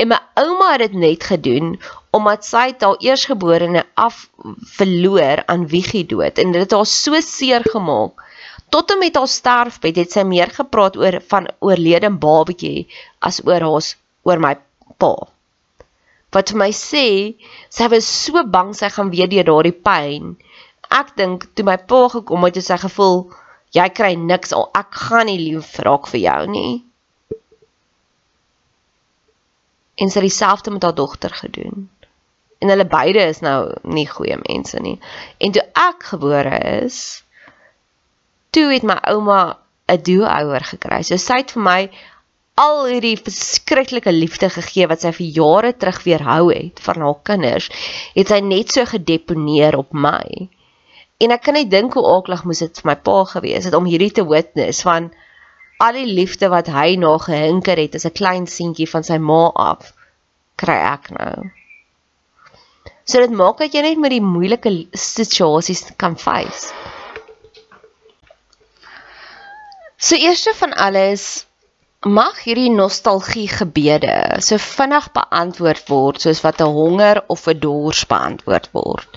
En 0.00 0.08
my 0.08 0.18
ouma 0.42 0.68
het 0.72 0.84
dit 0.86 0.94
net 1.02 1.26
gedoen 1.30 1.74
omdat 2.18 2.44
sy 2.44 2.66
haar 2.78 2.96
eersgeborene 3.08 3.82
af 3.94 4.28
verloor 4.78 5.42
aan 5.46 5.66
wiegie 5.74 6.06
dood 6.06 6.38
en 6.38 6.52
dit 6.52 6.62
het 6.64 6.72
haar 6.76 6.86
so 6.86 7.20
seer 7.20 7.62
gemaak. 7.74 8.24
Tot 8.68 8.90
en 8.90 8.98
met 8.98 9.16
haar 9.16 9.28
sterfbed 9.28 9.96
het 9.96 10.12
sy 10.12 10.24
meer 10.28 10.50
gepraat 10.60 10.96
oor 10.96 11.20
van 11.28 11.50
oorlede 11.58 12.10
babatjie 12.10 12.86
as 13.18 13.42
oor 13.44 13.60
haar 13.70 13.92
oor 14.22 14.40
my 14.46 14.54
pa. 14.96 15.14
Wat 16.32 16.50
vir 16.52 16.58
my 16.64 16.72
sê, 16.72 17.06
sy 17.72 17.88
was 17.92 18.08
so 18.24 18.44
bang 18.56 18.74
sy 18.76 18.88
gaan 18.96 19.12
weer 19.12 19.28
deur 19.32 19.48
daardie 19.52 19.78
pyn 19.90 20.36
ek 20.90 21.16
dink 21.16 21.48
toe 21.54 21.64
my 21.64 21.76
pa 21.76 22.08
gekom 22.08 22.44
het, 22.44 22.56
het 22.56 22.64
sy 22.64 22.76
gevoel 22.80 23.26
jy 23.76 23.88
kry 23.92 24.14
niks 24.16 24.54
al 24.56 24.68
ek 24.76 24.96
gaan 25.08 25.28
nie 25.28 25.40
lief 25.40 25.76
raak 25.84 26.08
vir 26.08 26.20
jou 26.22 26.40
nie. 26.50 26.74
En 29.98 30.10
sy 30.10 30.20
het 30.20 30.28
dieselfde 30.28 30.72
met 30.72 30.84
haar 30.86 30.94
dogter 30.94 31.34
gedoen. 31.34 31.88
En 32.62 32.72
hulle 32.72 32.86
beide 32.88 33.22
is 33.30 33.40
nou 33.44 33.72
nie 33.84 34.06
goeie 34.08 34.38
mense 34.40 34.78
nie. 34.82 34.96
En 35.38 35.54
toe 35.54 35.64
ek 35.78 36.10
gebore 36.12 36.58
is, 36.82 37.22
toe 38.54 38.70
het 38.72 38.86
my 38.86 38.98
ouma 39.12 39.58
'n 39.88 40.02
do-ouer 40.02 40.64
gekry. 40.64 41.02
So 41.02 41.16
sy 41.16 41.42
het 41.42 41.52
vir 41.56 41.62
my 41.62 41.80
al 42.58 42.86
hierdie 42.86 43.16
verskriklike 43.16 44.12
liefde 44.12 44.50
gegee 44.50 44.88
wat 44.90 45.00
sy 45.00 45.12
vir 45.12 45.26
jare 45.40 45.72
terug 45.76 46.02
weerhou 46.02 46.50
het 46.50 46.80
van 46.82 47.00
haar 47.00 47.20
kinders, 47.22 47.70
het 48.14 48.28
sy 48.28 48.40
net 48.40 48.72
so 48.72 48.84
gedeponeer 48.84 49.76
op 49.78 49.92
my. 49.92 50.48
En 51.18 51.34
ek 51.34 51.42
kan 51.42 51.56
net 51.58 51.70
dink 51.70 51.96
hoe 51.98 52.06
aaklig 52.06 52.44
moes 52.46 52.62
dit 52.62 52.80
vir 52.80 52.90
my 52.92 52.96
pa 53.08 53.16
gewees 53.32 53.66
het 53.66 53.74
om 53.74 53.88
hierdie 53.90 54.12
te 54.14 54.24
witness 54.26 54.84
van 54.86 55.10
al 55.82 55.98
die 55.98 56.06
liefde 56.06 56.50
wat 56.52 56.70
hy 56.70 56.94
na 56.98 57.16
gehinker 57.22 57.78
het 57.82 57.94
as 57.98 58.06
'n 58.06 58.18
klein 58.20 58.46
seentjie 58.46 58.90
van 58.90 59.06
sy 59.08 59.18
ma 59.30 59.42
af 59.54 59.92
kry 60.62 60.78
ek 60.92 61.10
nou. 61.14 61.50
So 63.08 63.20
dit 63.24 63.34
maak 63.40 63.58
dat 63.58 63.74
jy 63.74 63.82
net 63.82 63.98
met 63.98 64.14
die 64.14 64.22
moeilike 64.22 64.70
situasies 64.92 65.84
kan 65.96 66.16
face. 66.16 66.74
So 69.98 70.14
eerste 70.14 70.54
van 70.54 70.74
alles 70.74 71.46
mag 72.06 72.44
hierdie 72.44 72.70
nostalgie 72.70 73.48
gebede 73.50 74.38
so 74.38 74.58
vinnig 74.62 75.08
beantwoord 75.12 75.88
word 75.90 76.20
soos 76.22 76.42
wat 76.46 76.60
'n 76.62 76.74
honger 76.78 77.24
of 77.26 77.48
'n 77.48 77.58
dors 77.58 78.06
beantwoord 78.06 78.68
word. 78.72 79.08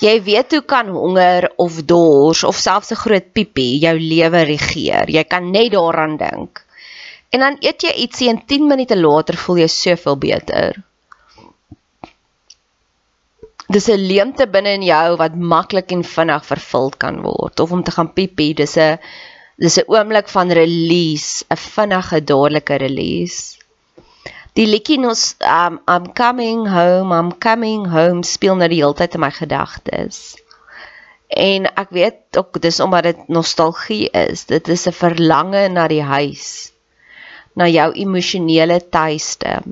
Jy 0.00 0.14
weet 0.24 0.54
hoe 0.56 0.62
kan 0.64 0.88
honger 0.88 1.50
of 1.60 1.82
dors 1.84 2.44
of 2.48 2.56
selfs 2.56 2.92
'n 2.92 3.02
groot 3.04 3.32
piepie 3.36 3.78
jou 3.84 3.96
lewe 3.98 4.44
regeer. 4.48 5.10
Jy 5.10 5.24
kan 5.24 5.50
net 5.50 5.72
daaraan 5.72 6.16
dink. 6.16 6.64
En 7.30 7.40
dan 7.40 7.56
eet 7.60 7.82
jy 7.82 7.92
ietsie 8.04 8.28
en 8.28 8.40
10 8.46 8.66
minute 8.66 8.96
later 8.96 9.36
voel 9.36 9.58
jy 9.64 9.68
soveel 9.68 10.16
beter. 10.16 10.82
Dis 13.68 13.88
'n 13.88 14.00
leemte 14.00 14.46
binne 14.46 14.72
in 14.74 14.82
jou 14.82 15.16
wat 15.16 15.34
maklik 15.36 15.92
en 15.92 16.02
vinnig 16.02 16.44
vervul 16.44 16.90
kan 16.98 17.22
word 17.22 17.60
of 17.60 17.72
om 17.72 17.82
te 17.84 17.90
gaan 17.90 18.12
piepie, 18.12 18.54
dis 18.54 18.76
'n 18.76 18.98
Dis 19.60 19.76
'n 19.76 19.90
oomblik 19.92 20.28
van 20.32 20.48
release, 20.48 21.44
'n 21.52 21.56
vinnige 21.76 22.18
dadelike 22.24 22.76
release. 22.80 23.59
Die 24.58 24.66
liedjie 24.66 24.98
nos 24.98 25.36
um 25.46 25.78
I'm 25.86 26.12
coming 26.12 26.66
home, 26.66 27.14
I'm 27.14 27.30
coming 27.38 27.86
home 27.86 28.24
speel 28.26 28.56
nou 28.58 28.66
die 28.72 28.80
hele 28.82 28.96
tyd 28.98 29.14
in 29.14 29.22
my 29.22 29.30
gedagtes. 29.34 30.34
En 31.30 31.68
ek 31.78 31.92
weet 31.94 32.38
ook 32.40 32.58
dis 32.62 32.80
omdat 32.82 33.06
dit 33.06 33.28
nostalgie 33.30 34.08
is. 34.10 34.48
Dit 34.50 34.68
is 34.68 34.88
'n 34.90 34.96
verlange 34.96 35.68
na 35.68 35.86
die 35.88 36.02
huis, 36.02 36.72
na 37.54 37.68
jou 37.70 37.92
emosionele 37.92 38.80
tuiste. 38.90 39.62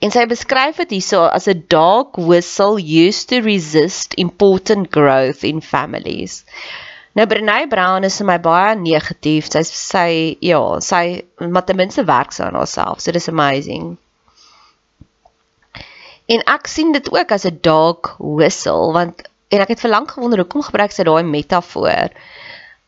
En 0.00 0.10
sy 0.12 0.26
beskryf 0.28 0.76
dit 0.76 0.90
hierso 0.96 1.24
as 1.24 1.48
a 1.48 1.54
dog 1.54 2.16
whistle 2.16 2.76
used 2.76 3.28
to 3.28 3.40
resist 3.40 4.14
important 4.14 4.92
growth 4.92 5.42
in 5.44 5.60
families. 5.60 6.44
Nou 7.18 7.26
Brené 7.26 7.64
Brown 7.66 8.06
is 8.06 8.20
vir 8.20 8.26
my 8.28 8.36
baie 8.42 8.74
negatief. 8.78 9.48
Sy 9.50 9.64
sê 9.66 10.04
ja, 10.46 10.60
sy 10.84 11.22
maar 11.42 11.66
ten 11.66 11.78
minste 11.80 12.04
werk 12.06 12.32
sy 12.32 12.44
aan 12.46 12.58
haarself. 12.58 13.02
So 13.02 13.10
dis 13.16 13.28
amazing. 13.32 13.96
En 16.30 16.44
ek 16.54 16.70
sien 16.70 16.92
dit 16.94 17.08
ook 17.10 17.32
as 17.34 17.46
'n 17.46 17.58
dog 17.66 18.14
whistle 18.18 18.92
want 18.94 19.26
en 19.50 19.62
ek 19.64 19.72
het 19.74 19.80
vir 19.82 19.90
lank 19.90 20.12
gewonder 20.14 20.38
hoekom 20.38 20.62
gebruik 20.62 20.92
sy 20.94 21.02
daai 21.08 21.26
metafoor. 21.26 22.14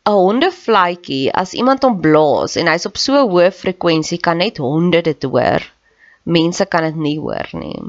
'n 0.06 0.18
Hondefluitjie, 0.18 1.32
as 1.42 1.54
iemand 1.54 1.82
hom 1.82 1.98
blaas 2.04 2.54
en 2.56 2.70
hy's 2.70 2.87
op 2.87 2.96
so 2.98 3.18
'n 3.18 3.30
hoë 3.32 3.50
frekwensie 3.50 4.20
kan 4.22 4.38
net 4.38 4.62
honde 4.62 5.02
dit 5.02 5.22
hoor. 5.22 5.66
Mense 6.22 6.64
kan 6.66 6.87
dit 6.87 6.96
nie 6.96 7.18
hoor 7.18 7.48
nie. 7.52 7.82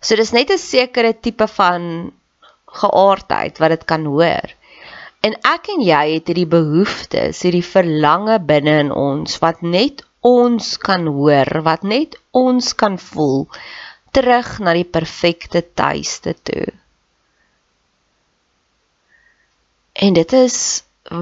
So 0.00 0.16
dis 0.16 0.32
net 0.32 0.50
'n 0.50 0.58
sekere 0.58 1.14
tipe 1.20 1.48
van 1.48 2.12
geaardheid 2.80 3.58
wat 3.58 3.70
dit 3.70 3.84
kan 3.84 4.04
hoor. 4.04 4.52
En 5.24 5.36
ek 5.48 5.70
en 5.72 5.80
jy 5.80 6.02
het 6.14 6.28
hierdie 6.28 6.50
behoeftes, 6.52 7.40
hierdie 7.46 7.64
verlange 7.64 8.36
binne 8.50 8.74
in 8.84 8.90
ons 8.92 9.38
wat 9.40 9.62
net 9.64 10.02
ons 10.24 10.74
kan 10.80 11.06
hoor, 11.16 11.48
wat 11.64 11.84
net 11.84 12.18
ons 12.36 12.72
kan 12.80 12.98
voel 13.00 13.46
terug 14.16 14.50
na 14.60 14.74
die 14.76 14.88
perfekte 14.96 15.62
tuiste 15.76 16.34
toe. 16.48 16.66
En 19.94 20.16
dit 20.16 20.36
is 20.36 20.56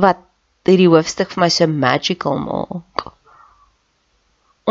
wat 0.03 0.23
hierdie 0.67 0.91
hoofstuk 0.91 1.33
vir 1.35 1.45
my 1.45 1.51
so 1.53 1.69
magical 1.71 2.38
maak. 2.43 3.07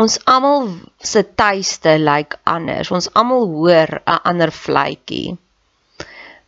Ons 0.02 0.16
almal 0.34 0.70
se 1.12 1.22
tuiste 1.36 1.96
lyk 2.00 2.08
like 2.08 2.40
anders. 2.48 2.90
Ons 2.90 3.10
almal 3.12 3.48
hoor 3.56 4.00
'n 4.00 4.20
ander 4.30 4.50
vletjie. 4.50 5.36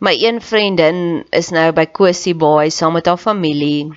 My 0.04 0.12
een 0.20 0.40
vriendin 0.42 1.24
is 1.32 1.48
nou 1.54 1.70
by 1.72 1.86
Kosie 1.96 2.34
Baai 2.36 2.68
saam 2.70 2.92
met 2.92 3.06
haar 3.08 3.20
familie. 3.20 3.88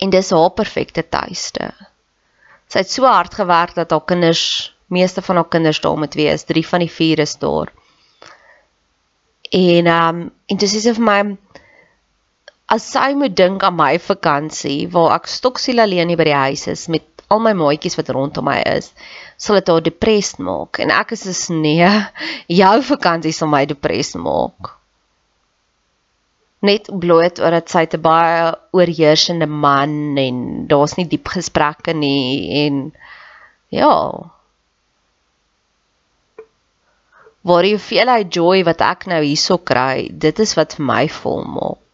En 0.00 0.12
dis 0.14 0.30
haar 0.32 0.54
perfekte 0.56 1.04
tuiste. 1.04 1.68
Sy 2.68 2.80
het 2.80 2.92
so 2.92 3.04
hard 3.04 3.34
gewerk 3.36 3.74
dat 3.76 3.92
haar 3.92 4.06
kinders, 4.08 4.72
meeste 4.88 5.20
van 5.26 5.36
haar 5.36 5.48
kinders 5.52 5.80
daar 5.84 5.98
moet 6.00 6.16
wees, 6.16 6.46
3 6.48 6.64
van 6.66 6.84
die 6.84 6.90
4 6.92 7.24
is 7.26 7.36
daar. 7.42 7.72
En 9.50 9.86
ehm 9.86 10.22
um, 10.22 10.24
en 10.46 10.56
dis 10.56 10.74
is 10.80 10.88
vir 10.96 11.04
my 11.04 11.20
as 12.72 12.88
sy 12.92 13.12
moet 13.16 13.36
dink 13.36 13.62
aan 13.64 13.76
my 13.76 13.98
vakansie 14.00 14.88
waar 14.92 15.18
ek 15.18 15.28
stoksiel 15.32 15.80
alleen 15.84 16.08
hier 16.08 16.20
by 16.20 16.28
die 16.28 16.40
huis 16.46 16.66
is 16.72 16.86
met 16.92 17.17
al 17.28 17.42
my 17.44 17.52
maatjies 17.56 17.96
wat 17.98 18.10
rondom 18.16 18.48
my 18.48 18.58
is, 18.76 18.90
sal 19.36 19.58
dit 19.58 19.68
haar 19.68 19.84
depressed 19.84 20.40
maak. 20.44 20.80
En 20.82 20.92
ek 20.94 21.12
is 21.16 21.26
dus 21.28 21.44
nee, 21.52 21.88
jou 22.60 22.74
vakansie 22.92 23.34
sal 23.36 23.50
my 23.52 23.64
depressed 23.68 24.20
maak. 24.24 24.74
Net 26.64 26.88
bloot 26.90 27.38
oor 27.38 27.54
dat 27.54 27.70
sy 27.70 27.84
te 27.86 28.00
baie 28.02 28.48
oorheersende 28.74 29.46
man 29.46 30.18
en 30.18 30.40
daar's 30.70 30.96
nie 30.98 31.06
diep 31.06 31.30
gesprekke 31.30 31.94
nie 31.94 32.64
en 32.64 32.80
ja. 33.70 33.92
Waar 37.46 37.68
jy 37.68 37.78
veel 37.78 38.10
uit 38.10 38.34
joy 38.34 38.64
wat 38.66 38.82
ek 38.82 39.06
nou 39.12 39.20
hierso 39.22 39.60
kry, 39.62 40.08
dit 40.10 40.42
is 40.42 40.56
wat 40.58 40.74
vir 40.78 40.88
my 40.88 41.04
vol 41.20 41.44
maak. 41.46 41.87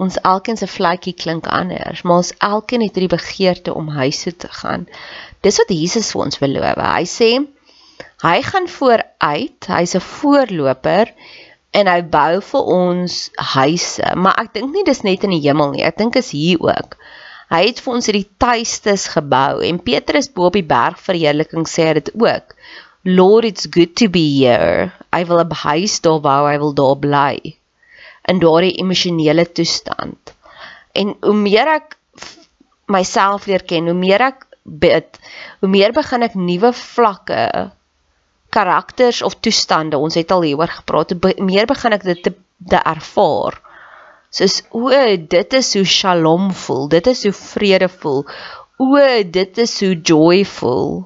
Ons 0.00 0.16
elkeen 0.24 0.56
se 0.56 0.66
vletjie 0.70 1.12
klink 1.12 1.48
anders, 1.52 2.02
maar 2.02 2.22
ons 2.22 2.32
elkeen 2.46 2.84
het 2.84 2.96
hierdie 2.96 3.12
begeerte 3.12 3.74
om 3.76 3.90
huise 3.98 4.32
te 4.32 4.48
gaan. 4.60 4.86
Dis 5.44 5.60
wat 5.60 5.72
Jesus 5.74 6.10
vir 6.14 6.22
ons 6.24 6.40
beloof. 6.40 6.80
Hy 6.80 7.04
sê 7.10 7.30
hy 8.24 8.36
gaan 8.46 8.68
vooruit, 8.68 9.68
hy's 9.76 9.94
'n 9.96 10.06
voorloper 10.06 11.12
en 11.76 11.92
hy 11.92 12.00
bou 12.16 12.40
vir 12.50 12.72
ons 12.76 13.18
huise, 13.54 14.14
maar 14.16 14.40
ek 14.44 14.54
dink 14.56 14.72
nie 14.74 14.86
dis 14.88 15.04
net 15.04 15.24
in 15.24 15.36
die 15.36 15.44
hemel 15.48 15.72
nie. 15.74 15.84
Ek 15.84 16.00
dink 16.00 16.16
is 16.16 16.32
hier 16.32 16.60
ook. 16.64 16.96
Hy 17.50 17.62
het 17.66 17.80
vir 17.84 17.94
ons 17.94 18.06
hierdie 18.06 18.28
tuistes 18.38 19.08
gebou 19.14 19.60
en 19.66 19.84
Petrus 19.84 20.32
bo 20.32 20.48
op 20.48 20.56
die 20.56 20.66
berg 20.66 20.98
verheerliking 20.98 21.66
sê 21.68 21.92
dit 21.94 22.10
ook. 22.14 22.56
Lord, 23.04 23.44
it's 23.44 23.66
good 23.66 23.96
to 23.96 24.08
be 24.08 24.44
here. 24.44 24.92
I 25.12 25.24
will 25.24 25.40
'n 25.40 25.52
huis 25.52 26.00
daar 26.00 26.20
bou, 26.20 26.42
I 26.48 26.58
will 26.58 26.74
daar 26.74 26.96
bly 26.96 27.59
in 28.30 28.40
daardie 28.42 28.76
emosionele 28.82 29.46
toestand. 29.52 30.34
En 30.94 31.14
hoe 31.20 31.36
meer 31.36 31.68
ek 31.76 31.96
myself 32.90 33.46
leer 33.50 33.64
ken, 33.66 33.90
hoe 33.90 33.98
meer 33.98 34.22
ek 34.30 34.46
bid, 34.62 35.18
hoe 35.62 35.70
meer 35.70 35.94
begin 35.96 36.26
ek 36.26 36.36
nuwe 36.38 36.72
vlakke 36.76 37.70
karakters 38.54 39.22
of 39.22 39.38
toestande, 39.42 39.98
ons 39.98 40.18
het 40.18 40.32
al 40.34 40.46
hieroor 40.48 40.72
gepraat, 40.80 41.14
hoe 41.14 41.34
meer 41.46 41.68
begin 41.70 41.94
ek 41.96 42.06
dit 42.06 42.22
te, 42.26 42.34
te 42.70 42.80
ervaar. 42.92 43.60
Soos 44.34 44.60
o, 44.76 44.90
dit 45.34 45.54
is 45.58 45.72
hoe 45.78 45.86
shalom 45.86 46.50
voel, 46.54 46.88
dit 46.90 47.06
is 47.10 47.24
hoe 47.26 47.34
vrede 47.34 47.88
voel. 47.90 48.24
O, 48.80 48.98
dit 49.26 49.58
is 49.58 49.74
hoe 49.82 49.94
joyful. 49.94 51.00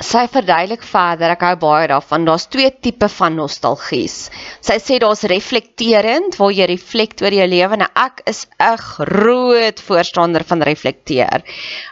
Sy 0.00 0.24
verduidelik 0.32 0.84
verder, 0.86 1.34
ek 1.34 1.44
hou 1.44 1.54
baie 1.60 1.88
daarvan. 1.90 2.24
Daar's 2.28 2.48
twee 2.50 2.70
tipe 2.72 3.08
van 3.12 3.36
nostalgies. 3.36 4.30
Sy 4.64 4.78
sê 4.80 4.98
daar's 5.02 5.26
reflekterend 5.28 6.38
waar 6.40 6.54
jy 6.56 6.68
reflekt 6.70 7.22
oor 7.22 7.36
jou 7.36 7.46
lewe 7.46 7.78
en 7.78 7.86
ek 7.88 8.22
is 8.30 8.46
'n 8.58 8.76
groot 8.76 9.80
voorstander 9.80 10.44
van 10.44 10.62
reflekteer. 10.62 11.44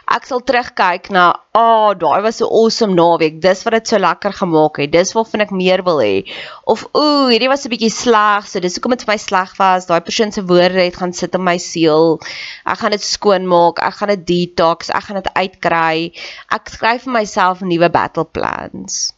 Ek 0.09 0.25
sal 0.25 0.41
terugkyk 0.41 1.09
na, 1.09 1.33
"Ag, 1.59 1.65
oh, 1.65 1.91
daai 2.03 2.21
was 2.25 2.39
'n 2.41 2.47
awesome 2.59 2.93
naweek. 2.93 3.41
Dis 3.41 3.63
wat 3.65 3.73
dit 3.77 3.87
so 3.91 3.97
lekker 3.97 4.33
gemaak 4.41 4.77
het. 4.81 4.91
Dis 4.91 5.13
waarvan 5.17 5.41
ek 5.45 5.51
meer 5.51 5.83
wil 5.83 5.99
hê." 5.99 6.23
Of, 6.63 6.85
"Ooh, 6.93 7.27
hierdie 7.27 7.51
was 7.51 7.65
'n 7.65 7.71
bietjie 7.73 7.91
sleg, 7.91 8.47
so 8.47 8.59
dis 8.59 8.75
hoekom 8.75 8.95
dit 8.95 9.03
vir 9.03 9.13
my 9.13 9.17
sleg 9.17 9.51
was. 9.59 9.85
Daai 9.85 10.01
persoon 10.01 10.31
se 10.31 10.41
woorde 10.41 10.81
het 10.85 10.95
gaan 10.95 11.13
sit 11.13 11.35
in 11.35 11.43
my 11.43 11.57
siel. 11.57 12.19
Ek 12.65 12.79
gaan 12.79 12.91
dit 12.91 13.03
skoonmaak. 13.03 13.79
Ek 13.79 13.93
gaan 13.93 14.09
dit 14.15 14.25
detox. 14.27 14.89
Ek 14.89 15.03
gaan 15.03 15.21
dit 15.21 15.33
uitkry. 15.33 16.13
Ek 16.51 16.69
skryf 16.69 17.03
vir 17.03 17.13
myself 17.13 17.61
nuwe 17.61 17.89
battle 17.89 18.25
plans. 18.25 19.13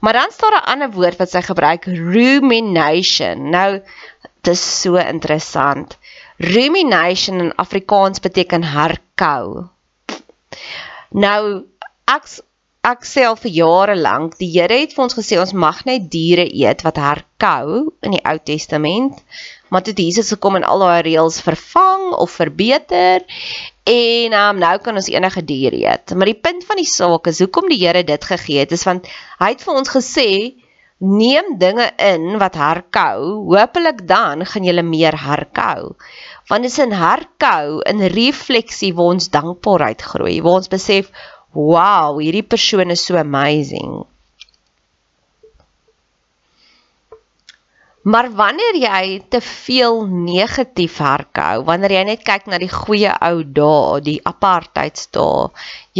Maar 0.00 0.12
dan 0.12 0.30
staan 0.30 0.52
'n 0.52 0.66
ander 0.72 0.90
woord 0.90 1.18
wat 1.18 1.30
sy 1.30 1.42
gebruik, 1.42 1.84
rumination. 1.86 3.50
Nou 3.50 3.80
Dis 4.42 4.60
so 4.82 4.96
interessant. 4.96 5.98
Rumination 6.38 7.40
in 7.40 7.52
Afrikaans 7.60 8.20
beteken 8.24 8.64
herkou. 8.64 9.68
Nou 11.10 11.66
ek 12.10 12.26
ek 12.80 13.02
sê 13.04 13.26
al 13.28 13.36
vir 13.36 13.52
jare 13.52 13.94
lank, 13.98 14.38
die 14.40 14.48
Here 14.54 14.78
het 14.80 14.94
vir 14.96 15.02
ons 15.04 15.16
gesê 15.16 15.36
ons 15.36 15.52
mag 15.52 15.82
net 15.84 16.06
diere 16.12 16.46
eet 16.48 16.80
wat 16.86 16.96
herkou 16.96 17.90
in 18.00 18.14
die 18.16 18.22
Ou 18.24 18.38
Testament. 18.40 19.18
Maar 19.68 19.84
toe 19.84 19.94
Jesus 19.94 20.32
gekom 20.32 20.56
en 20.56 20.64
al 20.64 20.80
daai 20.80 21.02
reëls 21.04 21.42
vervang 21.44 22.14
of 22.16 22.32
verbeter 22.40 23.26
en 23.84 24.36
um, 24.38 24.62
nou 24.62 24.72
kan 24.80 24.96
ons 24.96 25.10
enige 25.12 25.44
dier 25.44 25.76
eet. 25.76 26.14
Maar 26.16 26.32
die 26.32 26.40
punt 26.40 26.64
van 26.64 26.80
die 26.80 26.88
saak 26.88 27.28
is 27.28 27.42
hoekom 27.44 27.68
die 27.68 27.80
Here 27.82 28.02
dit 28.06 28.24
gegee 28.32 28.64
het, 28.64 28.72
is 28.72 28.86
want 28.88 29.08
hy 29.42 29.52
het 29.52 29.64
vir 29.66 29.76
ons 29.76 29.92
gesê 29.92 30.28
neem 31.00 31.56
dinge 31.58 31.86
in 31.96 32.36
wat 32.38 32.58
herkou, 32.60 33.48
hopelik 33.48 34.04
dan 34.08 34.44
gaan 34.44 34.66
jy 34.68 34.82
meer 34.84 35.16
herkou. 35.16 35.96
Want 36.50 36.66
dit 36.66 36.72
is 36.72 36.78
in 36.82 36.92
herkou, 36.92 37.80
in 37.88 38.04
refleksie 38.12 38.92
waar 38.94 39.16
ons 39.16 39.30
dankbaarheid 39.32 40.02
groei, 40.02 40.40
waar 40.44 40.60
ons 40.60 40.68
besef, 40.68 41.10
"Wow, 41.52 42.20
hierdie 42.20 42.44
persoon 42.44 42.90
is 42.90 43.04
so 43.04 43.16
amazing." 43.16 44.04
Maar 48.02 48.30
wanneer 48.32 48.76
jy 48.80 49.20
te 49.28 49.40
veel 49.44 50.06
negatief 50.08 50.96
herkou, 51.04 51.64
wanneer 51.68 51.92
jy 51.98 52.04
net 52.08 52.22
kyk 52.24 52.46
na 52.48 52.56
die 52.62 52.70
goeie 52.72 53.12
ou 53.12 53.42
dae, 53.44 54.00
die 54.06 54.20
apartheidsdae, 54.24 55.50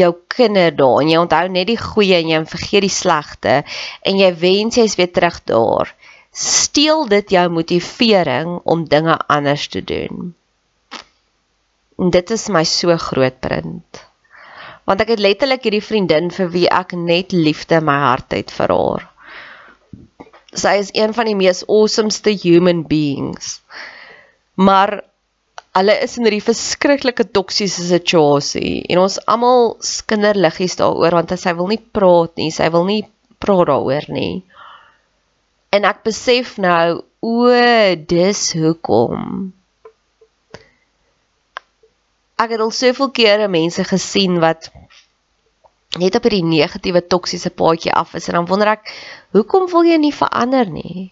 jou 0.00 0.08
kinderdae 0.32 1.02
en 1.02 1.10
jy 1.12 1.18
onthou 1.20 1.42
net 1.52 1.68
die 1.68 1.76
goeie 1.80 2.22
en 2.22 2.32
jy 2.32 2.40
vergeet 2.54 2.86
die 2.86 2.94
slegte 2.94 3.58
en 4.08 4.22
jy 4.22 4.32
wens 4.40 4.80
jy's 4.80 4.96
weer 4.96 5.12
terug 5.12 5.42
daar, 5.52 5.92
steel 6.32 7.04
dit 7.10 7.36
jou 7.36 7.44
motivering 7.52 8.56
om 8.64 8.88
dinge 8.88 9.18
anders 9.28 9.68
te 9.68 9.84
doen. 9.84 10.32
En 12.00 12.08
dit 12.16 12.32
is 12.32 12.48
my 12.48 12.64
so 12.64 12.96
groot 12.96 13.36
punt. 13.44 14.04
Want 14.88 15.04
ek 15.04 15.18
het 15.18 15.20
letterlik 15.20 15.68
hierdie 15.68 15.84
vriendin 15.84 16.32
vir 16.32 16.48
wie 16.48 16.68
ek 16.72 16.96
net 16.96 17.36
liefde 17.36 17.82
in 17.84 17.90
my 17.92 18.00
hart 18.08 18.32
het 18.32 18.56
vir 18.56 18.72
haar 18.72 19.09
sy 20.52 20.76
is 20.82 20.90
een 20.94 21.14
van 21.14 21.28
die 21.30 21.36
mees 21.38 21.62
awesomeste 21.68 22.32
human 22.42 22.82
beings. 22.88 23.60
Maar 24.54 25.00
hulle 25.78 25.94
is 26.02 26.16
in 26.18 26.26
'n 26.26 26.40
verskriklike 26.40 27.30
toksiese 27.30 27.86
situasie 27.86 28.84
en 28.88 28.98
ons 28.98 29.20
almal 29.26 29.76
skinderliggies 29.78 30.76
daaroor 30.76 31.14
want 31.14 31.38
sy 31.38 31.54
wil 31.54 31.68
nie 31.70 31.82
praat 31.92 32.36
nie, 32.36 32.50
sy 32.50 32.68
wil 32.70 32.84
nie 32.84 33.04
praat 33.38 33.66
daaroor 33.66 34.06
nie. 34.08 34.44
En 35.70 35.84
ek 35.84 36.02
besef 36.02 36.58
nou 36.58 37.02
o, 37.20 37.50
dis 37.94 38.52
hoekom. 38.52 39.52
Ek 42.40 42.50
het 42.50 42.60
al 42.60 42.70
soveel 42.70 43.10
kere 43.10 43.48
mense 43.48 43.84
gesien 43.84 44.40
wat 44.40 44.70
net 45.98 46.14
op 46.14 46.26
hierdie 46.26 46.46
negatiewe 46.46 47.02
toksiese 47.02 47.50
paadjie 47.50 47.92
af 47.92 48.14
is 48.14 48.28
en 48.28 48.38
dan 48.38 48.46
wonder 48.46 48.74
ek 48.76 48.92
hoekom 49.34 49.66
wil 49.72 49.88
jy 49.88 49.96
nie 49.98 50.14
verander 50.14 50.68
nie? 50.70 51.08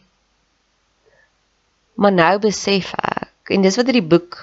Maar 1.98 2.14
nou 2.14 2.34
besef 2.44 2.92
ek 2.94 3.50
en 3.56 3.66
dis 3.66 3.78
wat 3.80 3.90
hierdie 3.90 4.06
boek 4.12 4.38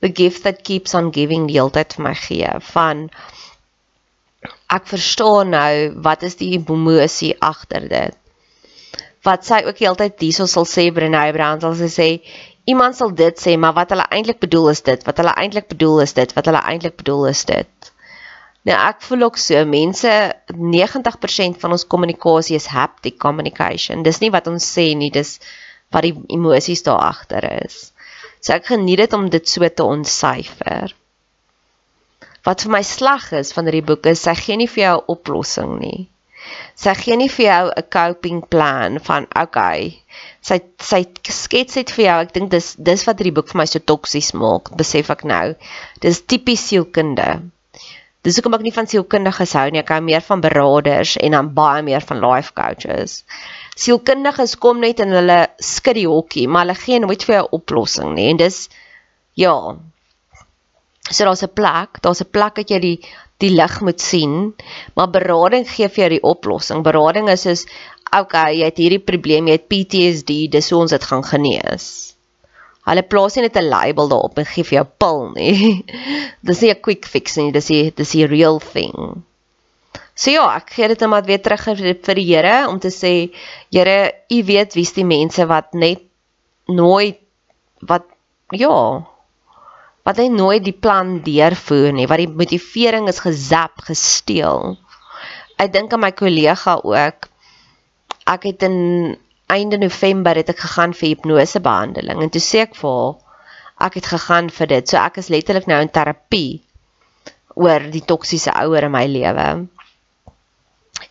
the 0.00 0.08
gift 0.08 0.46
that 0.46 0.62
keeps 0.64 0.94
on 0.96 1.12
giving 1.12 1.44
die 1.50 1.60
altyd 1.60 1.92
vir 1.96 2.06
my 2.08 2.14
gee 2.16 2.54
van 2.70 3.04
ek 4.72 4.88
verstaan 4.88 5.52
nou 5.52 5.74
wat 6.08 6.24
is 6.24 6.40
die 6.40 6.54
emosie 6.56 7.34
agter 7.44 7.84
dit? 7.90 8.16
Wat 9.28 9.44
sy 9.44 9.60
ook 9.66 9.76
heeltyd 9.76 10.22
hierso 10.24 10.46
sal 10.48 10.64
sê 10.64 10.88
Brené 10.88 11.26
Brown 11.36 11.60
sal 11.60 11.76
sê 11.76 12.08
iemand 12.64 12.96
sal 12.96 13.12
dit 13.12 13.36
sê 13.36 13.58
maar 13.60 13.76
wat 13.76 13.92
hulle 13.92 14.08
eintlik 14.08 14.40
bedoel 14.40 14.72
is 14.72 14.80
dit 14.88 15.04
wat 15.04 15.20
hulle 15.20 15.36
eintlik 15.36 15.68
bedoel 15.68 16.00
is 16.06 16.16
dit 16.16 16.32
wat 16.36 16.48
hulle 16.48 16.64
eintlik 16.72 16.96
bedoel 16.96 17.26
is 17.34 17.44
dit 17.44 17.92
Nou 18.68 18.76
ek 18.76 19.00
voel 19.06 19.22
ook 19.24 19.38
so 19.40 19.64
mense 19.64 20.10
90% 20.52 21.60
van 21.62 21.74
ons 21.76 21.86
kommunikasie 21.88 22.58
is 22.58 22.68
haptic 22.68 23.16
communication. 23.22 24.02
Dis 24.04 24.20
nie 24.20 24.32
wat 24.34 24.50
ons 24.50 24.66
sê 24.76 24.90
nie, 24.92 25.08
dis 25.14 25.38
wat 25.94 26.04
die 26.04 26.14
emosies 26.36 26.84
daar 26.84 27.00
agter 27.06 27.46
is. 27.64 27.90
So 28.44 28.52
ek 28.56 28.68
geniet 28.72 29.00
dit 29.04 29.16
om 29.16 29.28
dit 29.32 29.48
so 29.48 29.68
te 29.68 29.86
ontsyfer. 29.86 30.92
Wat 32.44 32.64
vir 32.64 32.72
my 32.72 32.82
sleg 32.84 33.26
is 33.36 33.52
van 33.56 33.68
hierdie 33.68 33.86
boek 33.88 34.06
is 34.12 34.24
sy 34.24 34.34
gee 34.36 34.56
nie 34.60 34.68
vir 34.74 34.82
jou 34.84 34.96
'n 34.98 35.12
oplossing 35.14 35.72
nie. 35.80 36.08
Sy 36.82 36.94
gee 37.00 37.16
nie 37.16 37.28
vir 37.28 37.46
jou 37.46 37.64
'n 37.76 37.88
coping 37.96 38.40
plan 38.54 38.98
van 39.08 39.26
okay. 39.42 40.02
Sy 40.40 40.60
sy 40.90 41.00
skets 41.40 41.74
dit 41.80 41.90
vir 41.96 42.04
jou. 42.04 42.18
Ek 42.26 42.32
dink 42.36 42.50
dis 42.50 42.74
dis 42.90 43.06
wat 43.08 43.18
hierdie 43.18 43.36
boek 43.38 43.48
vir 43.52 43.60
my 43.62 43.66
so 43.72 43.78
toksies 43.92 44.32
maak, 44.32 44.72
besef 44.76 45.10
ek 45.16 45.24
nou. 45.24 45.54
Dis 46.00 46.20
tipies 46.20 46.68
sielkunde. 46.68 47.28
Dis 48.26 48.36
hoekom 48.36 48.58
ek 48.58 48.64
nie 48.66 48.74
van 48.76 48.88
sielkundiges 48.90 49.54
hou 49.56 49.68
nie. 49.72 49.80
Ek 49.80 49.92
hou 49.94 50.00
meer 50.04 50.24
van 50.26 50.42
beraders 50.44 51.14
en 51.16 51.36
dan 51.36 51.52
baie 51.56 51.84
meer 51.86 52.04
van 52.04 52.20
life 52.20 52.52
coaches. 52.58 53.22
Sielkundiges 53.80 54.58
kom 54.60 54.82
net 54.84 55.00
in 55.00 55.14
hulle 55.16 55.38
skuddy 55.56 56.04
hokkie, 56.04 56.44
maar 56.48 56.66
hulle 56.66 56.76
gee 56.82 57.00
nooit 57.00 57.24
vir 57.24 57.36
jou 57.36 57.44
'n 57.46 57.56
oplossing 57.60 58.12
nie. 58.14 58.28
En 58.30 58.36
dis 58.36 58.68
ja. 59.34 59.54
So 61.10 61.24
daar's 61.24 61.42
'n 61.42 61.54
plek, 61.54 62.02
daar's 62.02 62.20
'n 62.20 62.30
plek 62.30 62.54
dat 62.60 62.70
jy 62.70 62.80
die 62.80 62.98
die 63.40 63.50
lig 63.56 63.80
moet 63.80 64.00
sien, 64.00 64.54
maar 64.94 65.08
berading 65.08 65.64
gee 65.64 65.88
vir 65.88 66.02
jou 66.02 66.08
die 66.10 66.22
oplossing. 66.22 66.82
Berading 66.84 67.28
is 67.28 67.46
is 67.46 67.66
okay, 68.12 68.52
jy 68.58 68.64
het 68.64 68.76
hierdie 68.76 69.04
probleem, 69.10 69.46
jy 69.48 69.52
het 69.52 69.68
PTSD, 69.68 70.50
dis 70.50 70.70
hoe 70.70 70.80
ons 70.80 70.90
dit 70.90 71.04
gaan 71.04 71.24
genees. 71.24 72.16
Hulle 72.90 73.06
plaas 73.06 73.36
nie 73.36 73.46
net 73.46 73.56
'n 73.56 73.70
label 73.70 74.10
daarop 74.10 74.38
en 74.42 74.48
gee 74.50 74.66
vir 74.66 74.80
jou 74.80 74.86
pil 75.02 75.20
nie. 75.36 75.84
dis 76.48 76.62
nie 76.62 76.70
'n 76.74 76.82
quick 76.82 77.06
fix 77.06 77.36
nie, 77.38 77.52
dis 77.54 77.70
die 77.70 77.90
dis 77.94 78.14
die 78.18 78.26
real 78.26 78.58
thing. 78.58 79.22
So 80.20 80.34
ja, 80.34 80.44
ek 80.58 80.74
gee 80.74 80.88
dit 80.90 81.00
net 81.00 81.10
maar 81.10 81.24
weer 81.24 81.40
terug 81.40 81.62
vir 81.70 82.18
die 82.18 82.26
Here 82.28 82.68
om 82.68 82.80
te 82.82 82.90
sê, 82.92 83.32
Here, 83.72 84.12
U 84.28 84.42
weet 84.44 84.74
wie's 84.76 84.92
die 84.92 85.06
mense 85.06 85.46
wat 85.48 85.72
net 85.72 86.02
nooit 86.68 87.20
wat 87.80 88.04
ja, 88.52 89.06
wat 90.04 90.20
hy 90.20 90.28
nooit 90.28 90.64
die 90.66 90.76
plan 90.76 91.20
deurvoer 91.24 91.94
nie, 91.94 92.08
wat 92.10 92.20
die 92.20 92.28
motivering 92.28 93.08
is 93.08 93.22
gezap, 93.24 93.80
gesteel. 93.86 94.76
Ek 95.60 95.72
dink 95.72 95.92
aan 95.92 96.02
my 96.04 96.12
kollega 96.16 96.80
ook. 96.82 97.28
Ek 98.28 98.46
het 98.48 98.64
in 98.66 99.16
einde 99.52 99.78
November 99.78 100.38
het 100.38 100.52
ek 100.52 100.62
gegaan 100.64 100.94
vir 100.96 101.12
hipnosebehandeling 101.14 102.22
en 102.22 102.32
toe 102.32 102.42
sê 102.44 102.64
ek 102.66 102.78
vir 102.78 102.94
haar 102.96 103.18
ek 103.80 103.96
het 104.00 104.10
gegaan 104.12 104.50
vir 104.52 104.68
dit. 104.74 104.88
So 104.88 105.00
ek 105.00 105.18
is 105.22 105.30
letterlik 105.32 105.68
nou 105.70 105.80
in 105.80 105.92
terapie 105.92 106.60
oor 107.56 107.86
die 107.92 108.04
toksiese 108.04 108.52
ouer 108.62 108.86
in 108.88 108.94
my 108.94 109.06
lewe. 109.08 109.48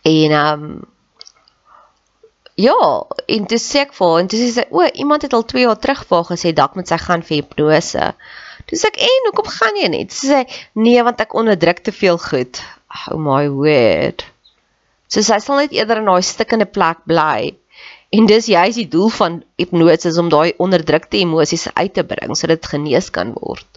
En 0.06 0.36
ehm 0.38 0.64
um, 0.64 0.80
ja, 2.60 2.76
en 3.36 3.46
toe 3.48 3.58
sê 3.58 3.84
ek 3.86 3.94
vir 3.96 4.10
haar 4.12 4.22
en 4.22 4.28
toe 4.30 4.40
sê 4.40 4.50
sy 4.54 4.66
o, 4.70 4.84
iemand 5.02 5.24
het 5.24 5.34
al 5.36 5.46
2 5.48 5.64
jaar 5.64 5.78
terug 5.80 6.02
vir 6.06 6.18
haar 6.18 6.28
gesê 6.30 6.52
dalk 6.56 6.76
moet 6.78 6.90
sy 6.90 6.98
gaan 7.00 7.24
vir 7.26 7.40
hipnose. 7.40 8.10
Toe 8.68 8.78
sê 8.78 8.90
ek 8.92 9.00
en 9.06 9.30
hoekom 9.30 9.48
gaan 9.54 9.80
jy 9.80 9.88
nie? 9.92 10.04
Sy 10.12 10.28
sê 10.32 10.42
nee, 10.78 11.00
want 11.06 11.22
ek 11.24 11.34
onderdruk 11.34 11.82
te 11.86 11.94
veel 11.96 12.20
goed. 12.20 12.60
Oh 13.10 13.18
my 13.22 13.46
word. 13.48 14.26
So 15.10 15.24
sy 15.26 15.40
sal 15.42 15.62
net 15.62 15.74
eerder 15.74 16.02
in 16.02 16.10
daai 16.10 16.22
stikkende 16.26 16.68
plek 16.70 17.02
bly 17.10 17.56
En 18.10 18.26
dis 18.26 18.46
juist 18.50 18.78
die 18.80 18.88
doel 18.90 19.08
van 19.14 19.42
hipnose 19.60 20.08
is 20.10 20.16
om 20.18 20.30
daai 20.32 20.52
onderdrukte 20.64 21.20
emosies 21.22 21.68
uit 21.74 21.92
te 21.94 22.02
bring 22.12 22.34
sodat 22.34 22.58
dit 22.58 22.70
genees 22.72 23.10
kan 23.14 23.30
word. 23.36 23.69